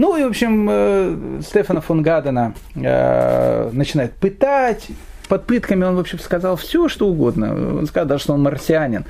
[0.00, 4.86] Ну и, в общем, э, Стефана фон Гадена э, начинает пытать.
[5.28, 7.52] Под пытками он, в общем, сказал все, что угодно.
[7.80, 9.04] Он сказал что он марсианин.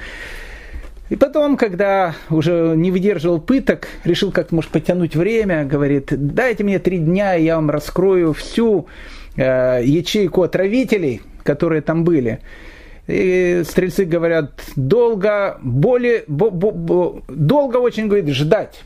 [1.09, 6.81] И потом, когда уже не выдерживал пыток, решил как может потянуть время, говорит, дайте мне
[6.81, 8.89] три дня, и я вам раскрою всю
[9.37, 12.41] э, ячейку отравителей, которые там были.
[13.07, 18.83] И стрельцы говорят, долго, более, бо, бо, бо, долго очень, говорит, ждать.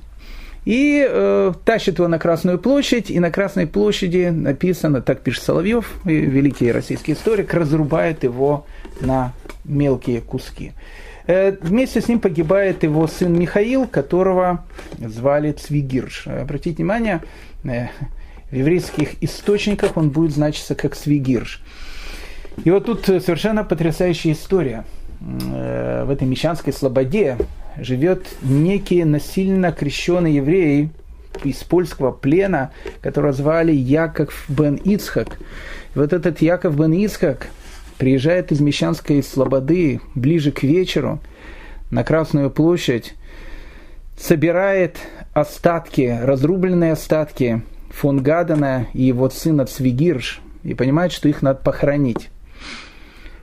[0.65, 5.93] И э, тащит его на Красную площадь, и на Красной площади написано, так пишет Соловьев,
[6.05, 8.67] великий российский историк, разрубает его
[9.01, 9.33] на
[9.65, 10.73] мелкие куски.
[11.27, 14.65] Э, вместе с ним погибает его сын Михаил, которого
[14.99, 16.27] звали Цвигирш.
[16.27, 17.23] Обратите внимание,
[17.65, 17.89] э,
[18.51, 21.63] в еврейских источниках он будет значиться как Цвигирш.
[22.65, 24.85] И вот тут совершенно потрясающая история.
[25.21, 27.39] Э, в этой мещанской слободе
[27.79, 30.91] живет некий насильно крещенный еврей
[31.43, 35.39] из польского плена, которого звали Яков бен Ицхак.
[35.95, 37.49] Вот этот Яков бен Ицхак
[37.99, 41.21] приезжает из Мещанской Слободы ближе к вечеру
[41.91, 43.15] на Красную площадь,
[44.19, 44.99] собирает
[45.33, 52.31] остатки, разрубленные остатки фон Гадена и его сына Цвигирш, и понимает, что их надо похоронить.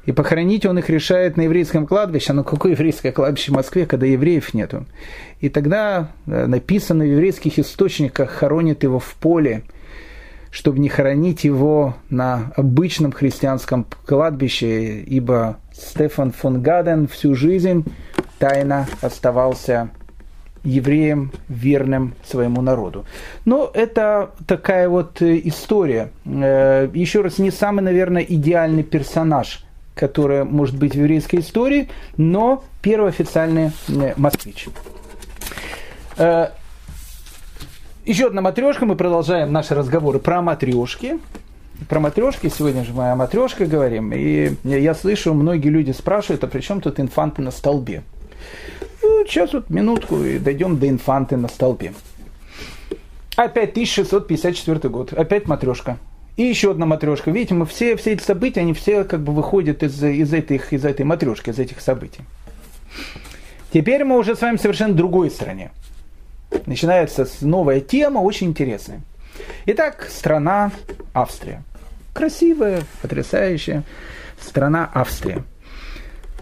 [0.05, 2.33] И похоронить он их решает на еврейском кладбище.
[2.33, 4.85] Ну какое еврейское кладбище в Москве, когда евреев нету?
[5.39, 9.63] И тогда э, написано в еврейских источниках, хоронит его в поле,
[10.49, 17.85] чтобы не хоронить его на обычном христианском кладбище, ибо Стефан фон Гаден всю жизнь
[18.39, 19.91] тайно оставался
[20.63, 23.05] евреем, верным своему народу.
[23.45, 26.09] Но это такая вот э, история.
[26.25, 29.63] Э, еще раз, не самый, наверное, идеальный персонаж–
[30.01, 31.87] которая может быть в еврейской истории,
[32.17, 34.67] но первый официальный э, москвич.
[36.17, 36.47] Э,
[38.03, 41.19] еще одна матрешка, мы продолжаем наши разговоры про матрешки.
[41.87, 46.47] Про матрешки, сегодня же мы о матрешках говорим, и я слышу, многие люди спрашивают, а
[46.47, 48.01] при чем тут инфанты на столбе?
[49.03, 51.93] Ну, сейчас вот минутку и дойдем до инфанты на столбе.
[53.35, 55.99] Опять 1654 год, опять матрешка.
[56.41, 57.29] И еще одна матрешка.
[57.29, 60.83] Видите, мы все, все эти события, они все как бы выходят из, из, этих, из
[60.83, 62.21] этой матрешки, из этих событий.
[63.71, 65.69] Теперь мы уже с вами совершенно другой стране.
[66.65, 69.01] Начинается новая тема, очень интересная.
[69.67, 70.71] Итак, страна
[71.13, 71.61] Австрия.
[72.11, 73.83] Красивая, потрясающая
[74.39, 75.43] страна Австрия.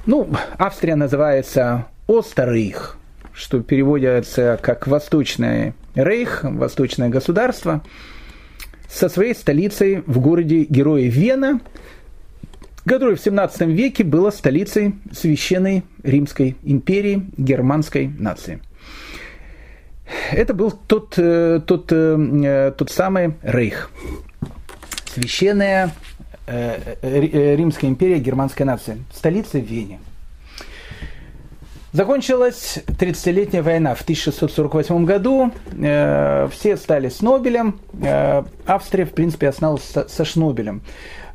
[0.05, 2.97] Ну, Австрия называется Остеррейх,
[3.33, 7.83] что переводится как Восточный Рейх, Восточное государство–
[8.89, 11.61] со своей столицей в городе Героя Вена,
[12.85, 18.61] которое в 17 веке было столицей Священной Римской империи германской нации.
[20.31, 23.91] Это был тот, э, тот, э, тот самый Рейх.
[25.13, 25.91] Священная
[26.47, 28.97] э, Римская империя германской нации.
[29.13, 29.99] Столица Вене.
[31.91, 35.51] Закончилась 30-летняя война в 1648 году.
[35.81, 37.79] Э, все стали с Нобелем.
[38.03, 40.83] Э, Австрия, в принципе, осталась со, Шнобелем.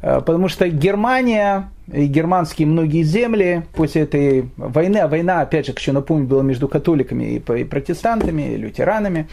[0.00, 5.72] Э, потому что Германия и германские многие земли после этой войны, а война, опять же,
[5.72, 9.28] хочу напомнить, была между католиками и протестантами, и лютеранами,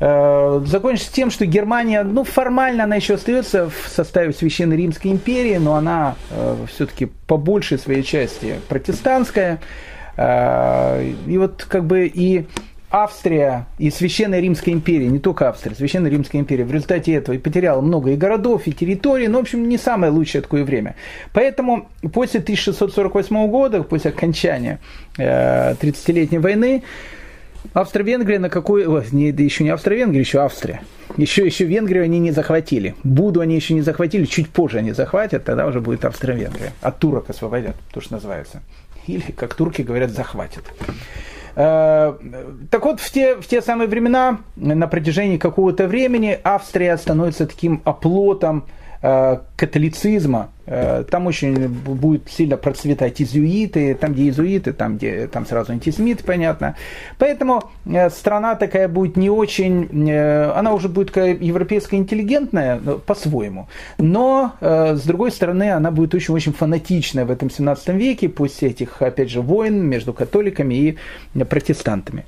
[0.00, 5.74] закончится тем, что Германия, ну, формально она еще остается в составе Священной Римской империи, но
[5.74, 6.14] она
[6.72, 9.58] все-таки по большей своей части протестантская.
[10.18, 12.44] А, и вот как бы и
[12.90, 17.38] Австрия и Священная Римская империя, не только Австрия, Священная Римская империя в результате этого и
[17.38, 20.96] потеряла много и городов, и территорий, но, в общем, не самое лучшее такое время.
[21.32, 24.80] Поэтому после 1648 года, после окончания
[25.18, 26.82] э, 30-летней войны,
[27.74, 28.86] Австро-Венгрия на какой...
[29.12, 30.80] Не, еще не Австро-Венгрия, еще Австрия.
[31.16, 32.94] Еще, еще Венгрию они не захватили.
[33.04, 36.72] Буду они еще не захватили, чуть позже они захватят, тогда уже будет Австро-Венгрия.
[36.80, 38.62] От турок освободят, то, что называется.
[39.08, 40.64] Или, как турки говорят, захватят.
[41.56, 42.14] Э,
[42.70, 47.80] так вот, в те, в те самые времена, на протяжении какого-то времени, Австрия становится таким
[47.84, 48.64] оплотом
[49.00, 55.72] католицизма, э, там очень будет сильно процветать изуиты, там где изуиты, там где там сразу
[55.72, 56.74] антисемиты, понятно.
[57.18, 63.68] Поэтому э, страна такая будет не очень, она уже будет европейская интеллигентная по-своему,
[63.98, 69.30] но с другой стороны она будет очень-очень фанатичная в этом 17 веке после этих, опять
[69.30, 70.98] же, войн между католиками и
[71.44, 72.24] протестантами.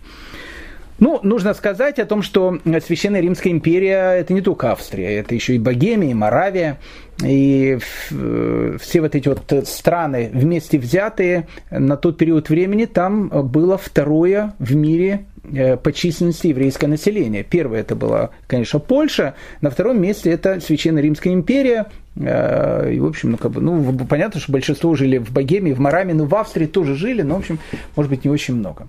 [1.01, 5.57] Ну, нужно сказать о том, что Священная Римская империя– это не только Австрия, это еще
[5.57, 6.79] и Богемия, и Моравия,
[7.25, 14.53] и все вот эти вот страны вместе взятые на тот период времени, там было второе
[14.59, 17.45] в мире э, по численности еврейское население.
[17.45, 21.87] Первое это была, конечно, Польша, на втором месте это Священная Римская империя,
[22.17, 25.81] э, и, в общем, ну, как бы, ну, понятно, что большинство жили в Богемии, в
[25.81, 27.59] Мараме, но в Австрии тоже жили, но, в общем,
[27.97, 28.87] может быть, не очень много.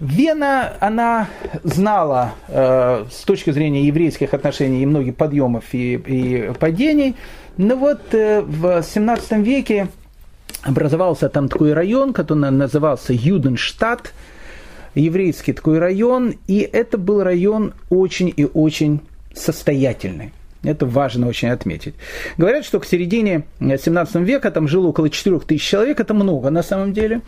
[0.00, 1.28] Вена, она
[1.62, 7.16] знала э, с точки зрения еврейских отношений и многих подъемов и, и падений,
[7.58, 9.88] но вот э, в 17 веке
[10.62, 14.14] образовался там такой район, который назывался Юденштадт,
[14.94, 19.00] еврейский такой район, и это был район очень и очень
[19.34, 20.32] состоятельный.
[20.62, 21.94] Это важно очень отметить.
[22.36, 26.62] Говорят, что к середине 17 века там жило около 4 тысяч человек, это много на
[26.62, 27.22] самом деле.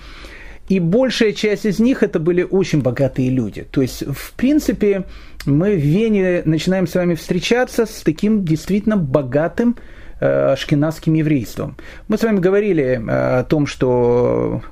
[0.68, 3.66] И большая часть из них это были очень богатые люди.
[3.70, 5.04] То есть, в принципе,
[5.44, 9.76] мы в Вене начинаем с вами встречаться с таким действительно богатым
[10.20, 11.76] э, ашкенадским еврейством.
[12.08, 14.62] Мы с вами говорили э, о том, что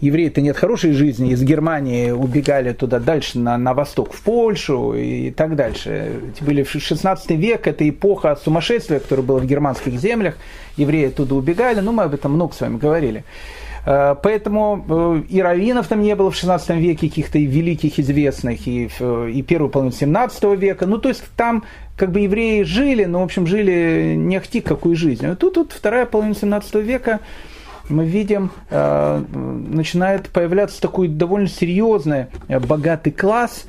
[0.00, 5.30] евреи-то нет хорошей жизни, из Германии убегали туда дальше, на, на восток, в Польшу и
[5.30, 6.12] так дальше.
[6.34, 10.36] Эти были в 16 век, это эпоха сумасшествия, которая была в германских землях,
[10.76, 13.24] евреи оттуда убегали, ну мы об этом много с вами говорили.
[13.86, 18.86] Э, поэтому э, и раввинов там не было в 16 веке, каких-то великих, известных, и,
[18.86, 20.86] и первую половину 17 века.
[20.86, 21.64] Ну, то есть там
[21.96, 25.26] как бы евреи жили, но, в общем, жили не ахти какую жизнь.
[25.26, 27.20] А тут, тут вторая половина 17 века
[27.88, 33.64] мы видим, э, начинает появляться такой довольно серьезный, богатый класс,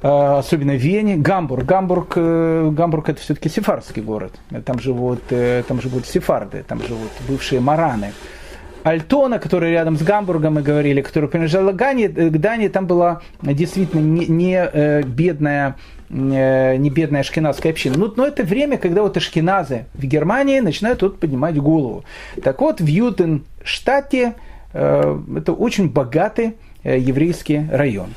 [0.00, 1.64] особенно в Вене, Гамбург.
[1.64, 4.32] Гамбург, Гамбург это все-таки сефардский город.
[4.64, 8.12] Там живут, там живут сефарды, там живут бывшие мараны.
[8.82, 14.00] Альтона, который рядом с Гамбургом мы говорили, который принадлежала Гане, э, Дании, там была действительно
[14.00, 15.76] не, не э, бедная
[16.10, 17.96] э, не бедная ашкеназская община.
[17.98, 22.04] Ну, но это время, когда вот ашкеназы в Германии начинают тут поднимать голову.
[22.42, 24.34] Так вот, в Ютенштате
[24.72, 28.14] э, это очень богатый э, еврейский район.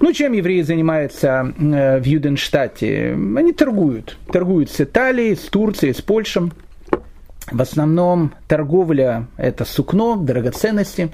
[0.00, 3.12] Ну, чем евреи занимаются э, в Юденштате?
[3.12, 4.18] Они торгуют.
[4.32, 6.50] Торгуют с Италией, с Турцией, с Польшей.
[7.50, 11.10] В основном торговля– это сукно, драгоценности.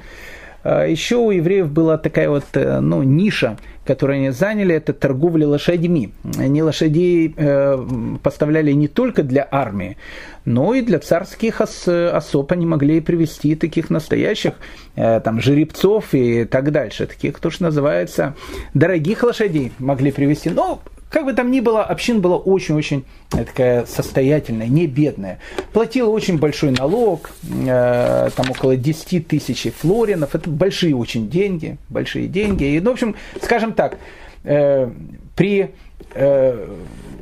[0.64, 3.56] А Еще у евреев была такая вот э, ну, ниша,
[3.86, 6.12] которую они заняли, это торговля лошадьми.
[6.36, 7.78] Они лошадей э,
[8.22, 9.96] поставляли не только для армии,
[10.44, 14.54] но и для царских ос, особ они могли привести таких настоящих
[14.96, 17.06] э, там, жеребцов и так дальше.
[17.06, 18.34] Таких, кто же называется,
[18.74, 20.50] дорогих лошадей могли привести.
[20.50, 25.38] Но как бы там ни было, община была очень-очень э, такая состоятельная, не бедная.
[25.72, 30.34] Платила очень большой налог, э, там около 10 тысяч флоринов.
[30.34, 32.64] Это большие очень деньги, большие деньги.
[32.64, 33.98] И, ну, в общем, скажем так,
[34.44, 34.90] э,
[35.34, 35.70] при
[36.14, 36.66] э,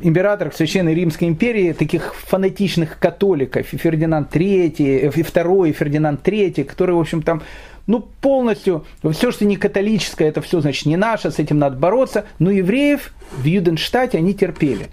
[0.02, 4.72] императорах Священной Римской империи, таких фанатичных католиков, Фердинанд III,
[5.10, 7.42] II, и Фердинанд III, которые, в общем, там
[7.86, 12.24] ну, полностью, все, что не католическое, это все, значит, не наше, с этим надо бороться.
[12.38, 14.88] Но евреев в Юденштате они терпели.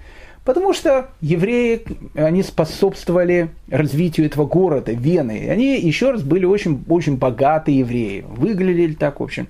[0.46, 1.86] Потому что евреи,
[2.16, 5.48] они способствовали развитию этого города, Вены.
[5.50, 8.26] Они, еще раз, были очень, очень богатые евреи.
[8.28, 9.48] Выглядели так, в общем,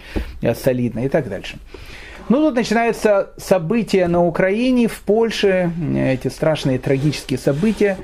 [0.63, 1.57] солидно и так дальше.
[2.29, 7.97] Ну, тут начинаются события на Украине, в Польше, эти страшные трагические события.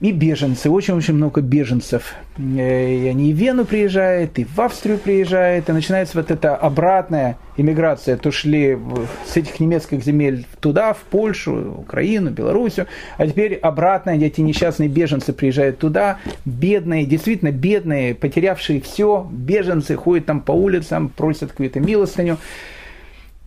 [0.00, 2.14] И беженцы, очень-очень много беженцев.
[2.36, 6.56] Э, и они и в Вену приезжают, и в Австрию приезжают, и начинается вот эта
[6.56, 8.16] обратная иммиграция.
[8.16, 8.76] То шли
[9.24, 12.88] с этих немецких земель туда, в Польшу, Украину, Белоруссию,
[13.18, 20.26] а теперь обратно эти несчастные беженцы приезжают туда, бедные, действительно бедные, потерявшие все, беженцы ходят
[20.26, 22.38] там по улицам, просят какую-то милостыню.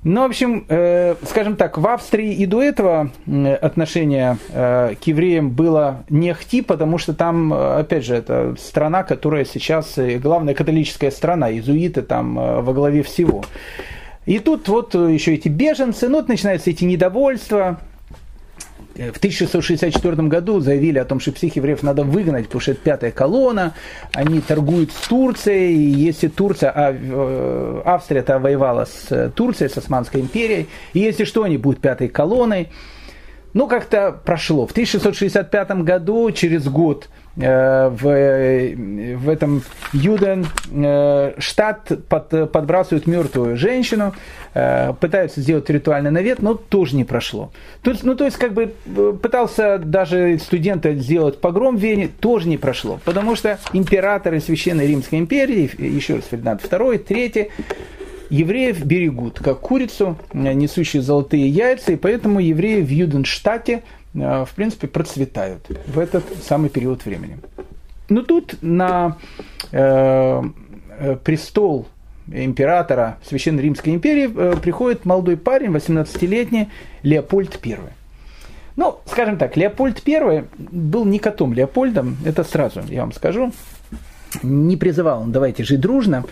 [0.09, 3.11] Ну, в общем, э, скажем так, в Австрии и до этого
[3.61, 9.03] отношение э, к евреям было не хти, потому что там, э, опять же, это страна,
[9.03, 13.43] которая сейчас э, главная католическая страна, иезуиты там э, во главе всего.
[14.25, 17.77] И тут вот еще эти беженцы, ну вот начинаются эти недовольства,
[18.97, 23.11] в 1664 году заявили о том, что всех евреев надо выгнать, потому что это пятая
[23.11, 23.73] колонна,
[24.13, 30.21] они торгуют с Турцией, и если Турция, а э, Австрия-то воевала с Турцией, с Османской
[30.21, 32.69] империей, и если что, они будут пятой колонной.
[33.53, 34.67] Ну, как-то прошло.
[34.67, 39.61] В 1665 году, через год, Э, в, в этом
[39.93, 44.15] Юден э, штат под, подбрасывают мертвую женщину,
[44.55, 47.51] э, пытаются сделать ритуальный навет, но тоже не прошло.
[47.85, 48.73] Есть, ну, то есть, как бы
[49.21, 52.99] пытался даже студенты сделать погром в Вене, тоже не прошло.
[53.05, 57.51] Потому что императоры Священной Римской империи, еще раз Фердинанд II, III,
[58.29, 64.87] евреев берегут, как курицу, несущие золотые яйца, и поэтому евреи в Юденштате– Э, в принципе,
[64.87, 67.37] процветают в этот самый период времени.
[68.09, 69.17] Но тут на
[69.71, 70.41] э,
[70.99, 71.87] э престол
[72.27, 76.69] императора Священной Римской империи э, приходит молодой парень, 18-летний
[77.03, 77.77] Леопольд I.
[78.75, 83.51] Ну, скажем так, Леопольд I был не котом Леопольдом, это сразу я вам скажу.
[84.43, 86.25] Не призывал он, давайте жить дружно.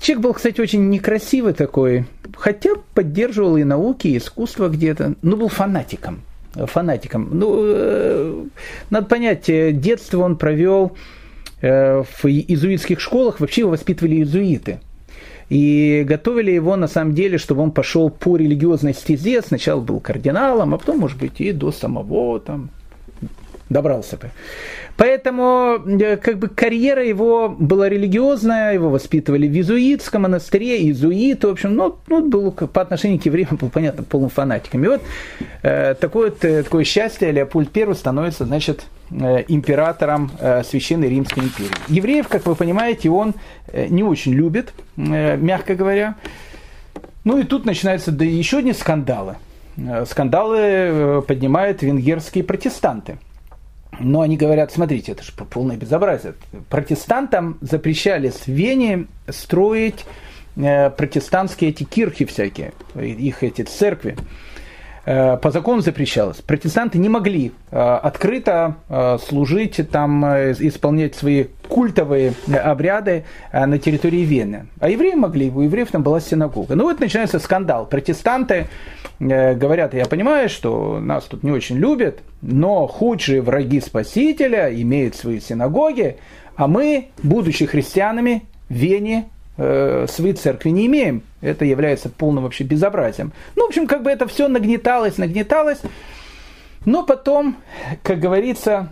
[0.00, 2.06] Человек был, кстати, очень некрасивый такой,
[2.36, 6.22] хотя поддерживал и науки, и искусство где-то, но был фанатиком
[6.54, 7.28] фанатиком.
[7.32, 8.44] Ну, э,
[8.90, 10.96] надо понять, э, детство он провел
[11.60, 14.80] э, в иезуитских школах, вообще его воспитывали иезуиты.
[15.48, 19.42] И готовили его на самом деле, чтобы он пошел по религиозной стезе.
[19.42, 22.70] Сначала был кардиналом, а потом, может быть, и до самого там
[23.72, 24.30] добрался бы.
[24.96, 31.48] Поэтому э, как бы карьера его была религиозная, его воспитывали в иезуитском монастыре, иезуит, в
[31.48, 34.84] общем, ну, ну был по отношению к евреям, был, понятно, полным фанатиком.
[34.84, 35.02] И вот
[35.62, 40.30] э, такое, э, такое счастье Леопольд I становится, значит, э, императором
[40.64, 41.70] Священной Римской империи.
[41.88, 43.34] Евреев, как вы понимаете, он
[43.72, 46.16] не очень любит, мягко говоря.
[47.24, 49.36] Ну и тут начинаются да, еще одни скандалы.
[50.06, 53.16] Скандалы поднимают венгерские протестанты–
[54.00, 56.34] но они говорят, смотрите, это же полное безобразие.
[56.68, 60.04] Протестантам запрещали в Вене строить
[60.56, 64.16] э, протестантские эти кирхи всякие, их эти церкви.
[65.04, 66.36] Э, по закону запрещалось.
[66.38, 74.66] Протестанты не могли э, открыто э, служить, там, исполнять свои культовые обряды на территории Вены.
[74.78, 76.74] А евреи могли, у евреев там была синагога.
[76.74, 77.86] Ну вот начинается скандал.
[77.86, 78.68] Протестанты
[79.18, 85.40] говорят, я понимаю, что нас тут не очень любят, но худшие враги Спасителя имеют свои
[85.40, 86.16] синагоги,
[86.56, 89.26] а мы, будучи христианами, Вене
[89.62, 91.22] э, церкви не имеем.
[91.40, 93.32] Это является полным вообще безобразием.
[93.56, 95.80] Ну, в общем, как бы это все нагнеталось, нагнеталось.
[96.84, 97.56] Но потом,
[98.02, 98.88] как говорится,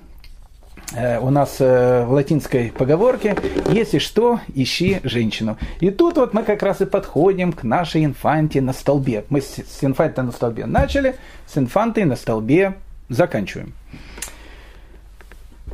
[0.94, 3.36] э, у нас э, в латинской поговорке,
[3.68, 5.56] если что, ищи женщину.
[5.80, 9.24] И тут вот мы как раз и подходим к нашей инфанте на столбе.
[9.28, 11.16] Мы с, инфантой на столбе начали,
[11.46, 12.74] с инфантой на столбе
[13.08, 13.74] заканчиваем.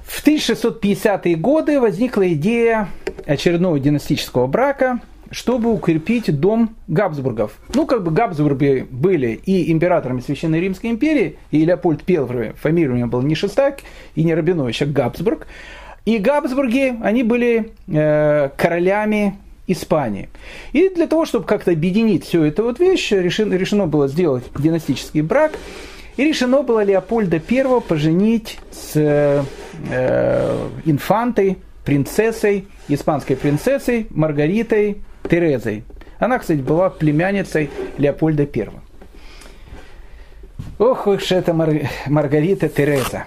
[0.06, 2.88] В 1650-е годы возникла идея
[3.26, 5.00] очередного династического брака,
[5.32, 7.58] чтобы укрепить дом Габсбургов.
[7.74, 12.96] Ну, как бы Габсбурги были и императорами Священной Римской империи, и Леопольд I, фамилия у
[12.96, 13.80] него была не Шестак
[14.14, 15.48] и не Рабинович, а Габсбург.
[16.04, 19.36] И Габсбурги, они были э, королями
[19.66, 20.28] Испании.
[20.72, 25.22] И для того, чтобы как-то объединить всю эту вот вещь, решено, решено было сделать династический
[25.22, 25.58] брак.
[26.16, 29.42] И решено было Леопольда I поженить с э,
[30.84, 35.84] инфантой, принцессой, испанской принцессой Маргаритой Терезой.
[36.18, 38.68] Она, кстати, была племянницей Леопольда I.
[40.78, 41.70] Ох уж это Мар...
[42.06, 43.24] Маргарита Тереза.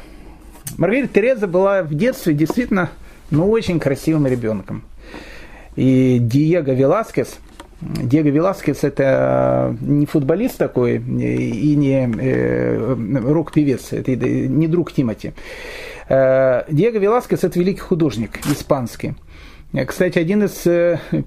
[0.78, 2.90] Маргарита Тереза была в детстве действительно
[3.30, 4.84] ну, очень красивым ребенком.
[5.76, 7.38] И Диего Веласкес–
[7.82, 15.34] Диего Веласкес это не футболист такой и не э, рок-певец, это не друг Тимати.
[16.09, 19.15] Э, Диего Веласкес это великий художник испанский.
[19.88, 20.63] Кстати, один из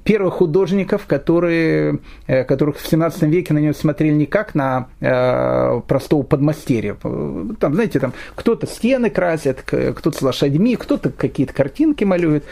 [0.02, 4.88] первых художников, которые, которых в 17 веке на него смотрели не как на
[5.86, 6.96] простого подмастерья.
[7.60, 12.42] Там, знаете, там кто-то стены красит, кто-то с лошадьми, кто-то какие-то картинки малюет.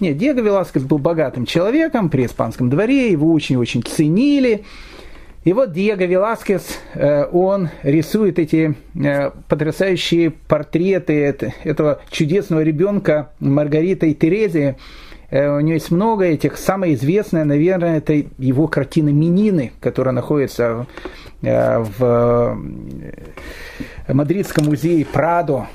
[0.00, 4.64] Нет, Диего Веласкес был богатым человеком при испанском дворе, его очень-очень ценили.
[5.42, 14.10] И вот Диего Веласкес, э, он рисует эти э, потрясающие портреты этого чудесного ребенка Маргариты
[14.10, 14.76] и Терезии.
[15.30, 16.58] Э, у нее есть много этих.
[16.58, 20.86] Самая известная, наверное, это его картина «Минины», которая находится
[21.40, 22.58] в
[24.08, 25.68] Мадридском музее Прадо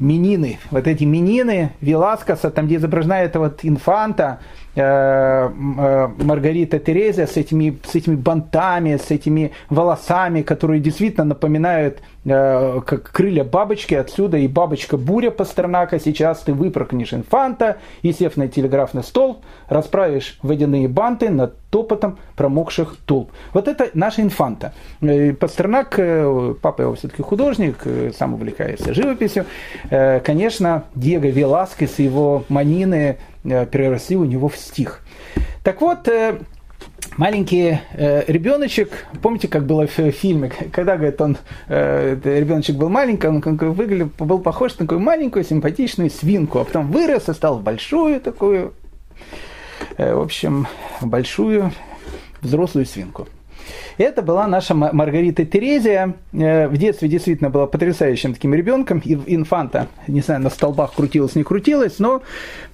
[0.00, 4.40] минины, вот эти минины Веласкоса, там, где изображена эта вот инфанта,
[4.78, 12.00] Маргарита Терезия с этими, с этими бантами, с этими волосами, которые действительно напоминают
[12.30, 15.98] Э, как крылья бабочки, отсюда и бабочка буря Пастернака.
[15.98, 22.96] Сейчас ты выпрыгнешь инфанта и, сев на телеграфный стол, расправишь водяные банты над топотом промокших
[23.06, 23.30] толп.
[23.54, 24.74] Вот это наша инфанта.
[25.00, 27.84] Э, Пастернак, э, папа его все-таки художник,
[28.16, 29.46] сам увлекается живописью.
[29.88, 33.18] Конечно, Диего Веласкес и его манины
[33.48, 35.00] переросли у него в стих.
[35.62, 36.08] Так вот,
[37.16, 41.36] маленький э, ребеночек, помните, как было в фильме, когда, говорит, он,
[41.68, 46.90] э, ребеночек был маленький, он выглядел, был похож на такую маленькую симпатичную свинку, а потом
[46.90, 48.72] вырос и стал большую такую,
[49.96, 50.66] э, в общем,
[51.00, 51.72] большую
[52.40, 53.26] взрослую свинку.
[53.96, 56.14] Это была наша Маргарита Терезия.
[56.32, 59.02] Э, в детстве действительно была потрясающим таким ребенком.
[59.04, 62.22] Инфанта, не знаю, на столбах крутилась, не крутилась, но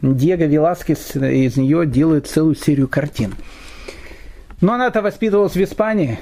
[0.03, 3.35] Диего Веласкес из нее делает целую серию картин.
[4.61, 6.19] Но она-то воспитывалась в Испании,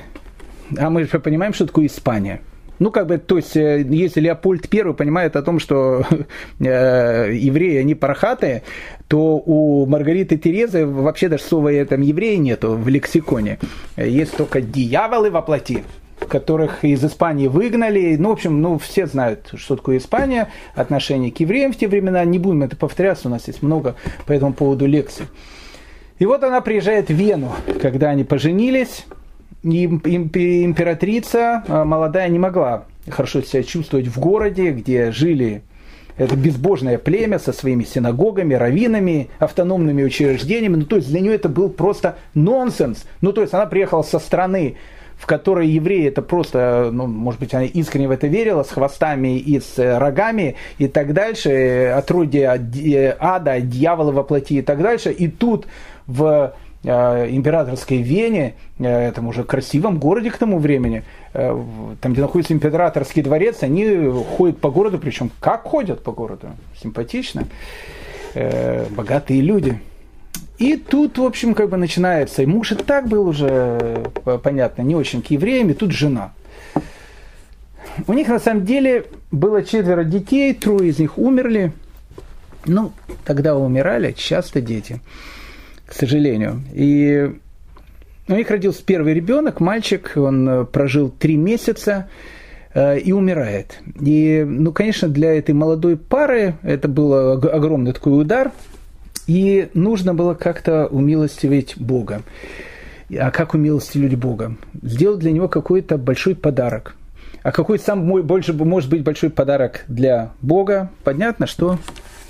[0.78, 2.40] а мы же понимаем, что такое Испания.
[2.82, 6.04] Ну, как бы, то есть, э, если Леопольд I понимает о том, что
[6.58, 8.64] э, евреи, они парахатые,
[9.06, 13.60] то у Маргариты Терезы вообще даже слова там евреи нету в лексиконе.
[13.96, 15.84] Есть только дьяволы во плоти
[16.28, 18.16] которых из Испании выгнали.
[18.16, 22.24] Ну, в общем, ну, все знают, что такое Испания, отношение к евреям в те времена.
[22.24, 23.94] Не будем это повторяться, у нас есть много
[24.26, 25.26] по этому поводу лекций.
[26.18, 29.04] И вот она приезжает в Вену, когда они поженились,
[29.62, 35.62] императрица а, молодая не могла хорошо себя чувствовать в городе, где жили
[36.16, 40.76] это безбожное племя со своими синагогами, раввинами, автономными учреждениями.
[40.76, 43.04] Ну, то есть для нее это был просто нонсенс.
[43.20, 44.76] Ну, то есть она приехала со страны,
[45.16, 49.38] в которой евреи это просто, ну, может быть, она искренне в это верила, с хвостами
[49.38, 55.12] и с рогами и так дальше, отродье э, ада, дьявола воплоти и так дальше.
[55.12, 55.66] И тут
[56.06, 56.52] в э,
[56.84, 61.62] императорской Вене, э, этом уже красивом городе к тому времени, э,
[62.00, 66.48] там, где находится императорский дворец, они ходят по городу, причем как ходят по городу?
[66.80, 67.44] Симпатично.
[68.90, 69.78] Богатые люди.
[70.58, 72.42] И тут, в общем, как бы начинается.
[72.42, 74.06] И муж и так был уже,
[74.42, 76.32] понятно, не очень к евреям, и тут жена.
[78.06, 81.72] У них на самом деле было четверо детей, трое из них умерли.
[82.64, 82.92] Ну,
[83.24, 85.00] тогда умирали часто дети
[85.92, 86.62] к сожалению.
[86.72, 87.30] И
[88.26, 92.08] у них родился первый ребенок, мальчик, он э, прожил три месяца
[92.72, 93.78] э, и умирает.
[94.00, 98.52] И, ну, конечно, для этой молодой пары это был огромный такой удар,
[99.26, 102.22] и нужно было как-то умилостивить Бога.
[103.14, 104.56] А как умилостивить Бога?
[104.80, 106.96] Сделать для него какой-то большой подарок.
[107.42, 110.90] А какой сам мой больше может быть большой подарок для Бога?
[111.04, 111.78] Понятно, что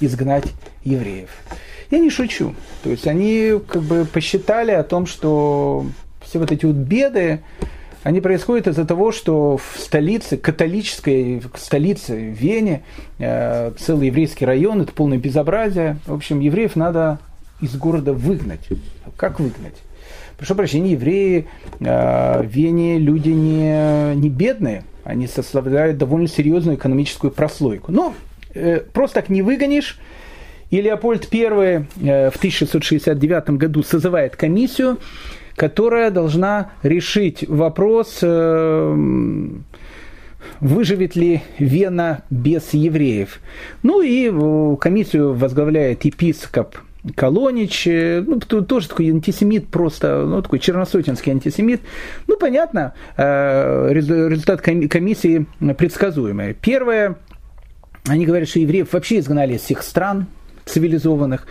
[0.01, 0.53] изгнать
[0.83, 1.31] евреев.
[1.93, 2.55] Я не шучу.
[2.83, 5.85] То есть они как бы посчитали о том, что
[6.23, 7.41] все вот эти вот беды,
[8.03, 12.83] они происходят из-за того, что в столице, католической столице, Вене,
[13.19, 15.99] э, целый еврейский район, это полное безобразие.
[16.07, 17.19] В общем, евреев надо
[17.61, 18.67] из города выгнать.
[19.19, 19.77] Как выгнать?
[20.39, 21.47] Прошу прощения, евреи
[21.79, 27.93] э, в Вене люди не, не бедные, они составляют довольно серьезную экономическую прослойку.
[27.93, 28.15] Но
[28.55, 29.99] э, просто так не выгонишь,
[30.73, 34.99] и Леопольд I э, в 1669 году созывает комиссию,
[35.55, 39.49] которая должна решить вопрос, э,
[40.61, 43.41] выживет ли Вена без евреев.
[43.83, 46.79] Ну и э, комиссию возглавляет епископ
[47.17, 51.83] Колонич, ну, тоже такой антисемит просто, ну, такой черносотенский антисемит.
[52.29, 55.47] Ну, понятно, результат комиссии
[55.77, 56.55] предсказуемый.
[56.55, 57.17] Первое,
[58.07, 60.29] они говорят, что евреев вообще изгнали из всех стран,
[60.65, 61.47] цивилизованных.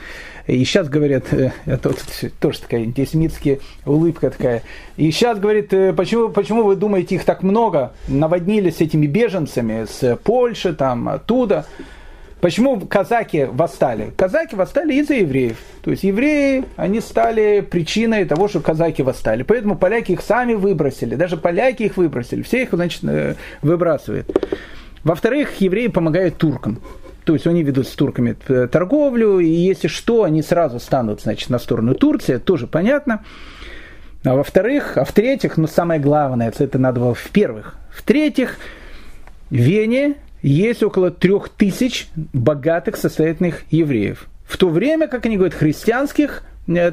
[0.47, 1.93] И сейчас говорят, э, это
[2.39, 4.63] тоже такая антисемитская улыбка такая.
[4.97, 10.17] И сейчас говорит, э, почему, почему вы думаете, их так много наводнились этими беженцами с
[10.17, 11.65] Польши, там, оттуда.
[12.41, 14.11] Почему казаки восстали?
[14.17, 15.57] Казаки восстали из-за евреев.
[15.83, 19.43] То есть евреи, они стали причиной того, что казаки восстали.
[19.43, 21.13] Поэтому поляки их сами выбросили.
[21.13, 22.41] Даже поляки их выбросили.
[22.41, 24.27] Все их, значит, э, выбрасывают.
[25.03, 26.79] Во-вторых, евреи помогают туркам.
[27.23, 31.49] То есть они ведут с турками э, торговлю, и если что, они сразу станут значит,
[31.49, 33.23] на сторону Турции, тоже понятно.
[34.23, 37.75] А во-вторых, а в-третьих, ну самое главное, это надо было в-первых.
[37.91, 38.57] В-третьих,
[39.49, 44.27] в Вене есть около трех тысяч богатых, состоятельных евреев.
[44.45, 46.43] В то время, как они говорят, христианских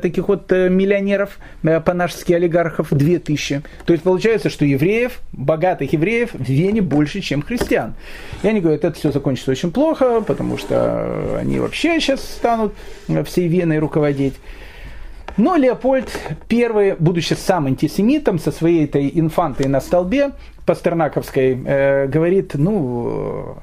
[0.00, 3.62] таких вот э, миллионеров, э, по-нашески олигархов, 2000.
[3.84, 7.94] То есть получается, что евреев, богатых евреев в Вене больше, чем христиан.
[8.42, 12.74] И они говорят, это все закончится очень плохо, потому что они вообще сейчас станут
[13.26, 14.34] всей Веной руководить.
[15.38, 16.10] Но Леопольд
[16.50, 20.32] I, будучи сам антисемитом, со своей этой инфантой на столбе
[20.66, 23.58] пастернаковской, э, говорит, ну,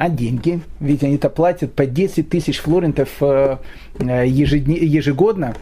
[0.00, 0.62] а деньги?
[0.80, 3.58] Ведь они-то платят по 10 тысяч флорентов э,
[3.98, 5.54] ежегодно.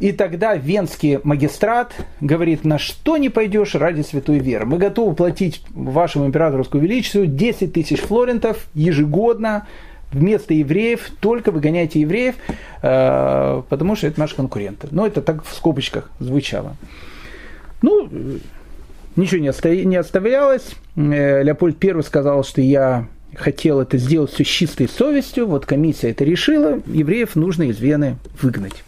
[0.00, 4.66] И тогда венский магистрат говорит, на что не пойдешь ради святой веры.
[4.66, 9.68] Мы готовы платить вашему императорскому величеству 10 тысяч флорентов ежегодно
[10.10, 12.34] вместо евреев только выгоняйте евреев,
[12.82, 14.88] э, потому что это наши конкуренты.
[14.90, 16.74] Но это так в скобочках звучало.
[17.82, 18.10] Ну,
[19.14, 19.76] ничего не, оста...
[19.76, 20.72] не оставлялось.
[20.96, 23.06] Э, Леопольд I сказал, что я
[23.36, 25.46] хотел это сделать все с чистой совестью.
[25.46, 26.80] Вот комиссия это решила.
[26.86, 28.84] Евреев нужно из Вены выгнать.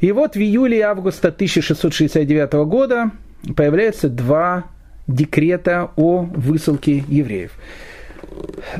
[0.00, 3.12] И вот в июле и августа 1669 года
[3.56, 4.64] появляются два
[5.06, 7.52] декрета о высылке евреев.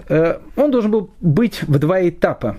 [0.08, 2.56] Э, он должен был быть в два этапа.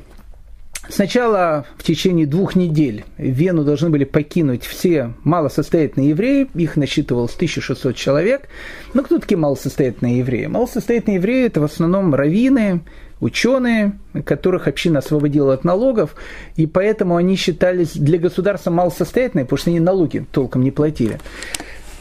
[0.89, 7.95] Сначала в течение двух недель Вену должны были покинуть все малосостоятельные евреи, их насчитывалось 1600
[7.95, 8.49] человек.
[8.93, 10.47] Но кто такие малосостоятельные евреи?
[10.47, 12.81] Малосостоятельные евреи– это в основном раввины,
[13.21, 13.93] ученые,
[14.25, 16.15] которых община освободила от налогов,
[16.57, 21.19] и поэтому они считались для государства малосостоятельными, потому что они налоги толком не платили.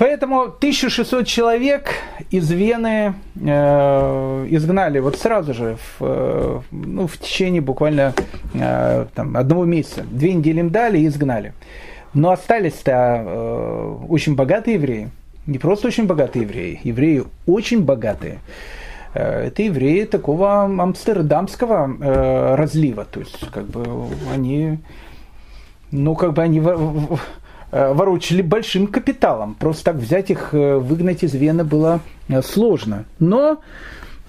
[0.03, 1.95] Поэтому 1600 человек
[2.33, 8.13] из Вены э, изгнали вот сразу же, в, э, ну, в течение буквально
[8.53, 10.03] э, там, одного месяца.
[10.03, 11.53] Две недели им дали и изгнали.
[12.15, 15.11] Но остались-то э, очень богатые евреи.
[15.47, 18.41] Не просто очень богатые евреи, евреи очень богатые.
[19.15, 23.05] Э, это евреи такого амстердамского э, разлива.
[23.05, 24.81] То есть, как бы они,
[25.93, 26.75] ну, как бы они Э,
[27.73, 29.55] ворочали большим капиталом.
[29.55, 33.07] Просто так взять их, э, выгнать из Вены было э, сложно.
[33.19, 33.61] Но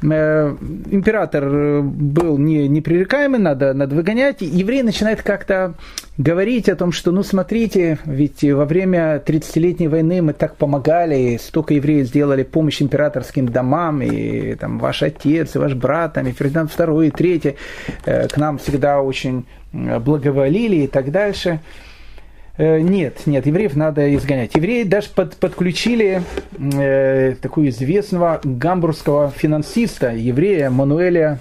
[0.01, 4.41] император был не, непререкаемый, надо, надо выгонять.
[4.41, 5.75] Евреи начинают как-то
[6.17, 11.75] говорить о том, что, ну, смотрите, ведь во время 30-летней войны мы так помогали, столько
[11.75, 16.69] евреев сделали помощь императорским домам, и там ваш отец, и ваш брат, там, и Фердинанд
[16.77, 17.55] II, и третий
[18.03, 21.61] к нам всегда очень благоволили и так дальше.
[22.55, 24.53] Э, нет, нет, евреев надо изгонять.
[24.53, 26.21] Евреи даже под, подключили
[26.59, 31.39] э, такого известного гамбургского финансиста, еврея Мануэля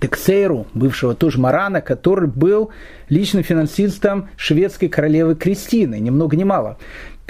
[0.00, 2.70] Тексейру, бывшего тоже Марана, который был
[3.08, 6.78] личным финансистом шведской королевы Кристины, ни много ни мало.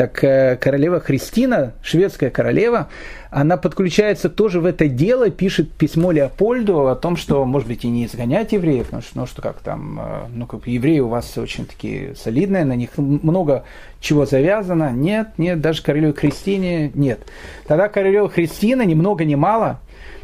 [0.00, 2.88] Так э, королева Христина, шведская королева,
[3.30, 7.88] она подключается тоже в это дело, пишет письмо Леопольду о том, что, может быть, и
[7.88, 11.36] не изгонять евреев, ну что, ну, что как там, э, ну как евреи у вас
[11.36, 13.64] очень такие солидные, на них много
[14.00, 14.90] чего завязано.
[14.90, 17.20] Нет, нет, даже королеве Христине нет.
[17.66, 19.80] Тогда королева Христина, ни много ни мало,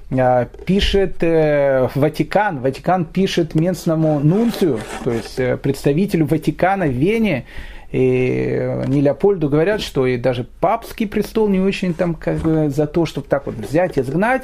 [0.09, 7.45] э, пишет э, Ватикан, Ватикан пишет местному нунцию, то есть представителю Ватикана в Вене,
[7.93, 12.87] и они Леопольду говорят, что и даже папский престол не очень там как бы за
[12.87, 14.43] то, чтобы так вот взять и изгнать.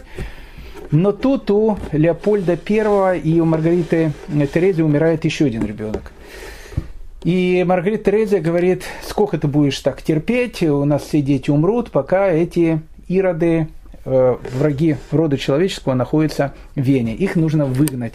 [0.91, 4.13] Но тут у Леопольда I и у Маргариты
[4.53, 6.13] Терезы умирает еще один ребенок.
[7.25, 12.29] И Маргарита Терезия говорит, сколько ты будешь так терпеть, у нас все дети умрут, пока
[12.29, 13.69] эти ироды,
[14.05, 17.15] э, враги рода человеческого находятся в Вене.
[17.15, 18.15] Их нужно выгнать.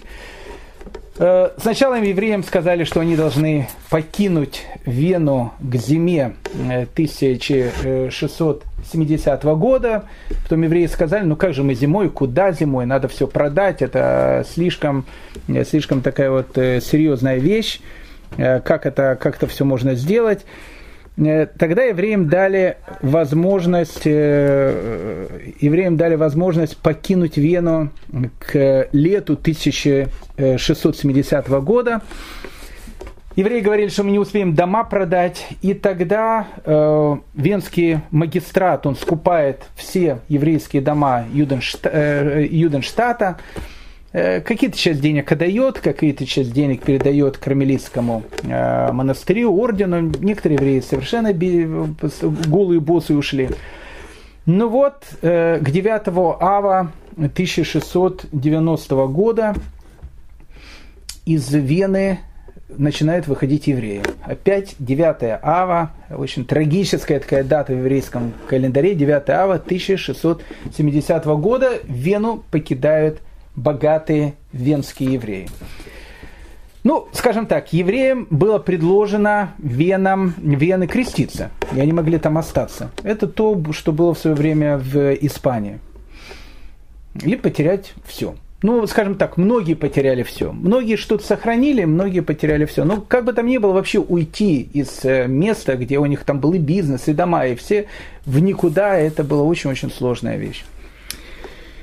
[1.20, 10.04] Э, сначала евреям сказали, что они должны покинуть Вену к зиме 1670 э, года.
[10.44, 15.08] Потом евреи сказали, ну как же мы зимой, куда зимой, надо все продать, это слишком,
[15.48, 17.80] э, слишком такая вот серьезная вещь,
[18.36, 20.46] как это, как это все можно сделать.
[21.18, 25.28] Э, тогда евреям дали возможность, э,
[25.60, 27.92] евреям дали возможность покинуть Вену
[28.40, 32.02] к лету 1670 года.
[33.36, 39.68] Евреи говорили, что мы не успеем дома продать, и тогда э, венский магистрат, он скупает
[39.76, 43.42] все еврейские дома Юденшта, э, Юденштата, Э,
[44.12, 50.12] какие-то часть денег отдает, какие-то часть денег передает кармелитскому э, монастырю, ордену.
[50.20, 53.50] Некоторые евреи совершенно голые боссы ушли.
[54.46, 59.56] Ну вот, к 9 ава 1690 года
[61.26, 62.20] из Вены
[62.70, 64.02] начинают выходить евреи.
[64.24, 72.44] Опять 9 ава, очень трагическая такая дата в еврейском календаре, 9 ава 1670 года, Вену
[72.52, 73.20] покидают
[73.58, 75.50] богатые венские евреи.
[76.86, 82.92] Ну, скажем так, евреям было предложено венам, вены креститься, и они могли там остаться.
[83.04, 85.80] Это то, что было в свое время в Испании.
[87.22, 90.52] И потерять все– ну, скажем так, многие потеряли все.
[90.52, 92.86] Многие что-то сохранили, многие потеряли все.
[92.86, 96.40] Но как бы там ни было, вообще уйти из э, места, где у них там
[96.40, 97.86] был и бизнес, и дома, и все,
[98.26, 100.66] в никуда, это была очень-очень сложная вещь.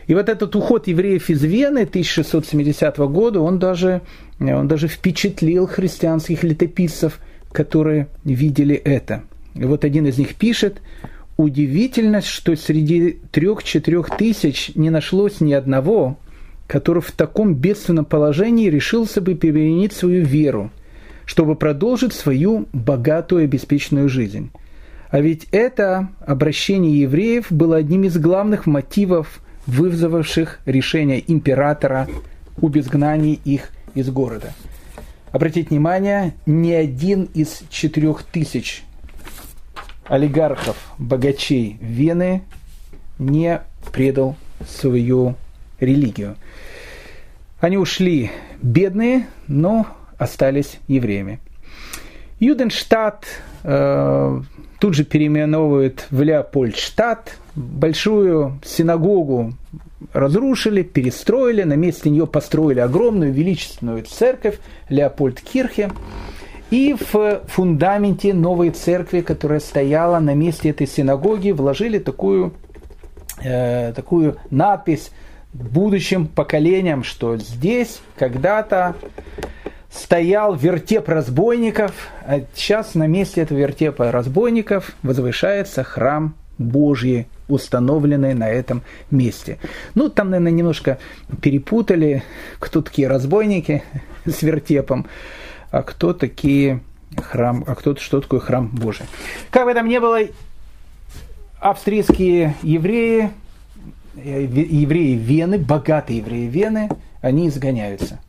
[0.06, 4.02] И вот этот уход евреев из Вены 1670 года, он даже,
[4.38, 7.20] он даже впечатлил христианских летописцев,
[7.52, 9.22] которые видели это.
[9.54, 10.82] И вот один из них пишет,
[11.36, 16.18] удивительно, что среди трех-четырех тысяч не нашлось ни одного,
[16.66, 20.70] который в таком бедственном положении решился бы переменить свою веру,
[21.24, 24.50] чтобы продолжить свою богатую и обеспеченную жизнь.
[25.10, 32.08] А ведь это обращение евреев было одним из главных мотивов, вызвавших решение императора
[32.60, 34.52] об изгнании их из города.
[35.32, 38.84] Обратите внимание, ни один из четырех тысяч
[40.06, 42.42] олигархов, богачей Вены
[43.18, 43.60] не
[43.92, 44.36] предал
[44.68, 45.34] свою
[45.80, 46.36] религию.
[47.60, 48.30] Они ушли
[48.62, 49.86] бедные, но
[50.18, 51.40] остались евреями.
[52.40, 53.26] Юденштадт
[53.62, 54.40] э,
[54.80, 57.38] тут же переименовывают в Леопольдштадт.
[57.54, 59.54] Большую синагогу
[60.12, 64.58] разрушили, перестроили, на месте нее построили огромную величественную церковь
[64.88, 65.90] Леопольдкирхе.
[66.70, 72.52] И в фундаменте новой церкви, которая стояла на месте этой синагоги, вложили такую,
[73.42, 75.12] э, такую надпись
[75.52, 78.96] будущим поколениям, что здесь когда-то
[79.94, 81.92] стоял вертеп разбойников,
[82.26, 89.58] а сейчас на месте этого вертепа разбойников возвышается храм Божий, установленный на этом месте.
[89.94, 90.98] Ну, там, наверное, немножко
[91.40, 92.22] перепутали,
[92.58, 93.82] кто такие разбойники
[94.24, 95.06] с вертепом,
[95.70, 96.80] а кто такие
[97.16, 99.06] храм, а кто что такое храм Божий.
[99.50, 100.20] Как бы там ни было,
[101.60, 103.30] австрийские евреи
[104.16, 106.88] Э, евреи Вены, богатые евреи Вены,
[107.20, 108.20] они изгоняются.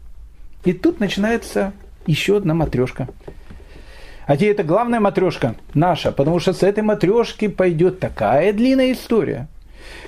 [0.66, 1.74] И тут начинается
[2.08, 3.08] еще одна матрешка.
[4.26, 9.48] А где это главная матрешка наша, потому что с этой матрешки пойдет такая длинная история,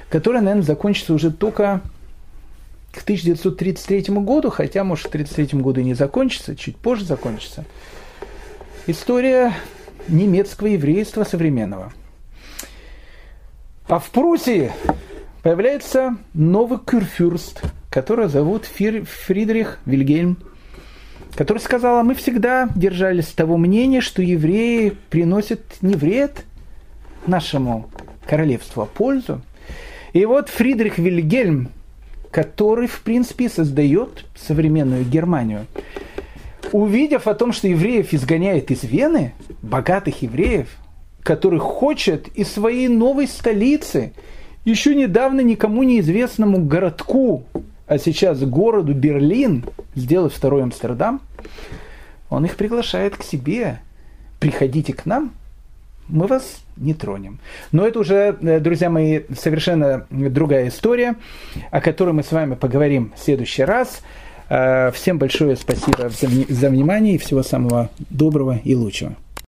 [0.09, 1.81] которая, наверное, закончится уже только
[2.91, 7.63] к 1933 году, хотя, может, в 1933 году и не закончится, чуть позже закончится.
[8.87, 9.53] История
[10.07, 11.93] немецкого еврейства современного.
[13.87, 14.71] А в Пруссии
[15.43, 17.61] появляется новый кюрфюрст,
[17.91, 20.37] который зовут Фридрих Вильгельм,
[21.37, 26.43] который сказал, а мы всегда держались того мнения, что евреи приносят не вред
[27.25, 27.89] нашему
[28.27, 29.41] королевству, а пользу.
[30.13, 31.69] И вот Фридрих Вильгельм,
[32.31, 35.67] который, в принципе, создает современную Германию,
[36.71, 40.67] увидев о том, что евреев изгоняет из Вены, богатых евреев,
[41.23, 44.11] которых хочет из своей новой столицы–
[44.67, 47.45] еще недавно никому неизвестному городку,
[47.87, 49.63] а сейчас городу Берлин,
[49.95, 51.21] сделать второй Амстердам,
[52.29, 53.79] он их приглашает к себе.
[54.39, 55.33] Приходите к нам,
[56.07, 57.39] мы вас не тронем.
[57.71, 61.15] Но это уже, э, друзья мои, совершенно другая история,
[61.71, 64.01] о которой мы с вами поговорим в следующий раз.
[64.49, 69.15] Э, всем большое спасибо за внимание и всего самого доброго и лучшего.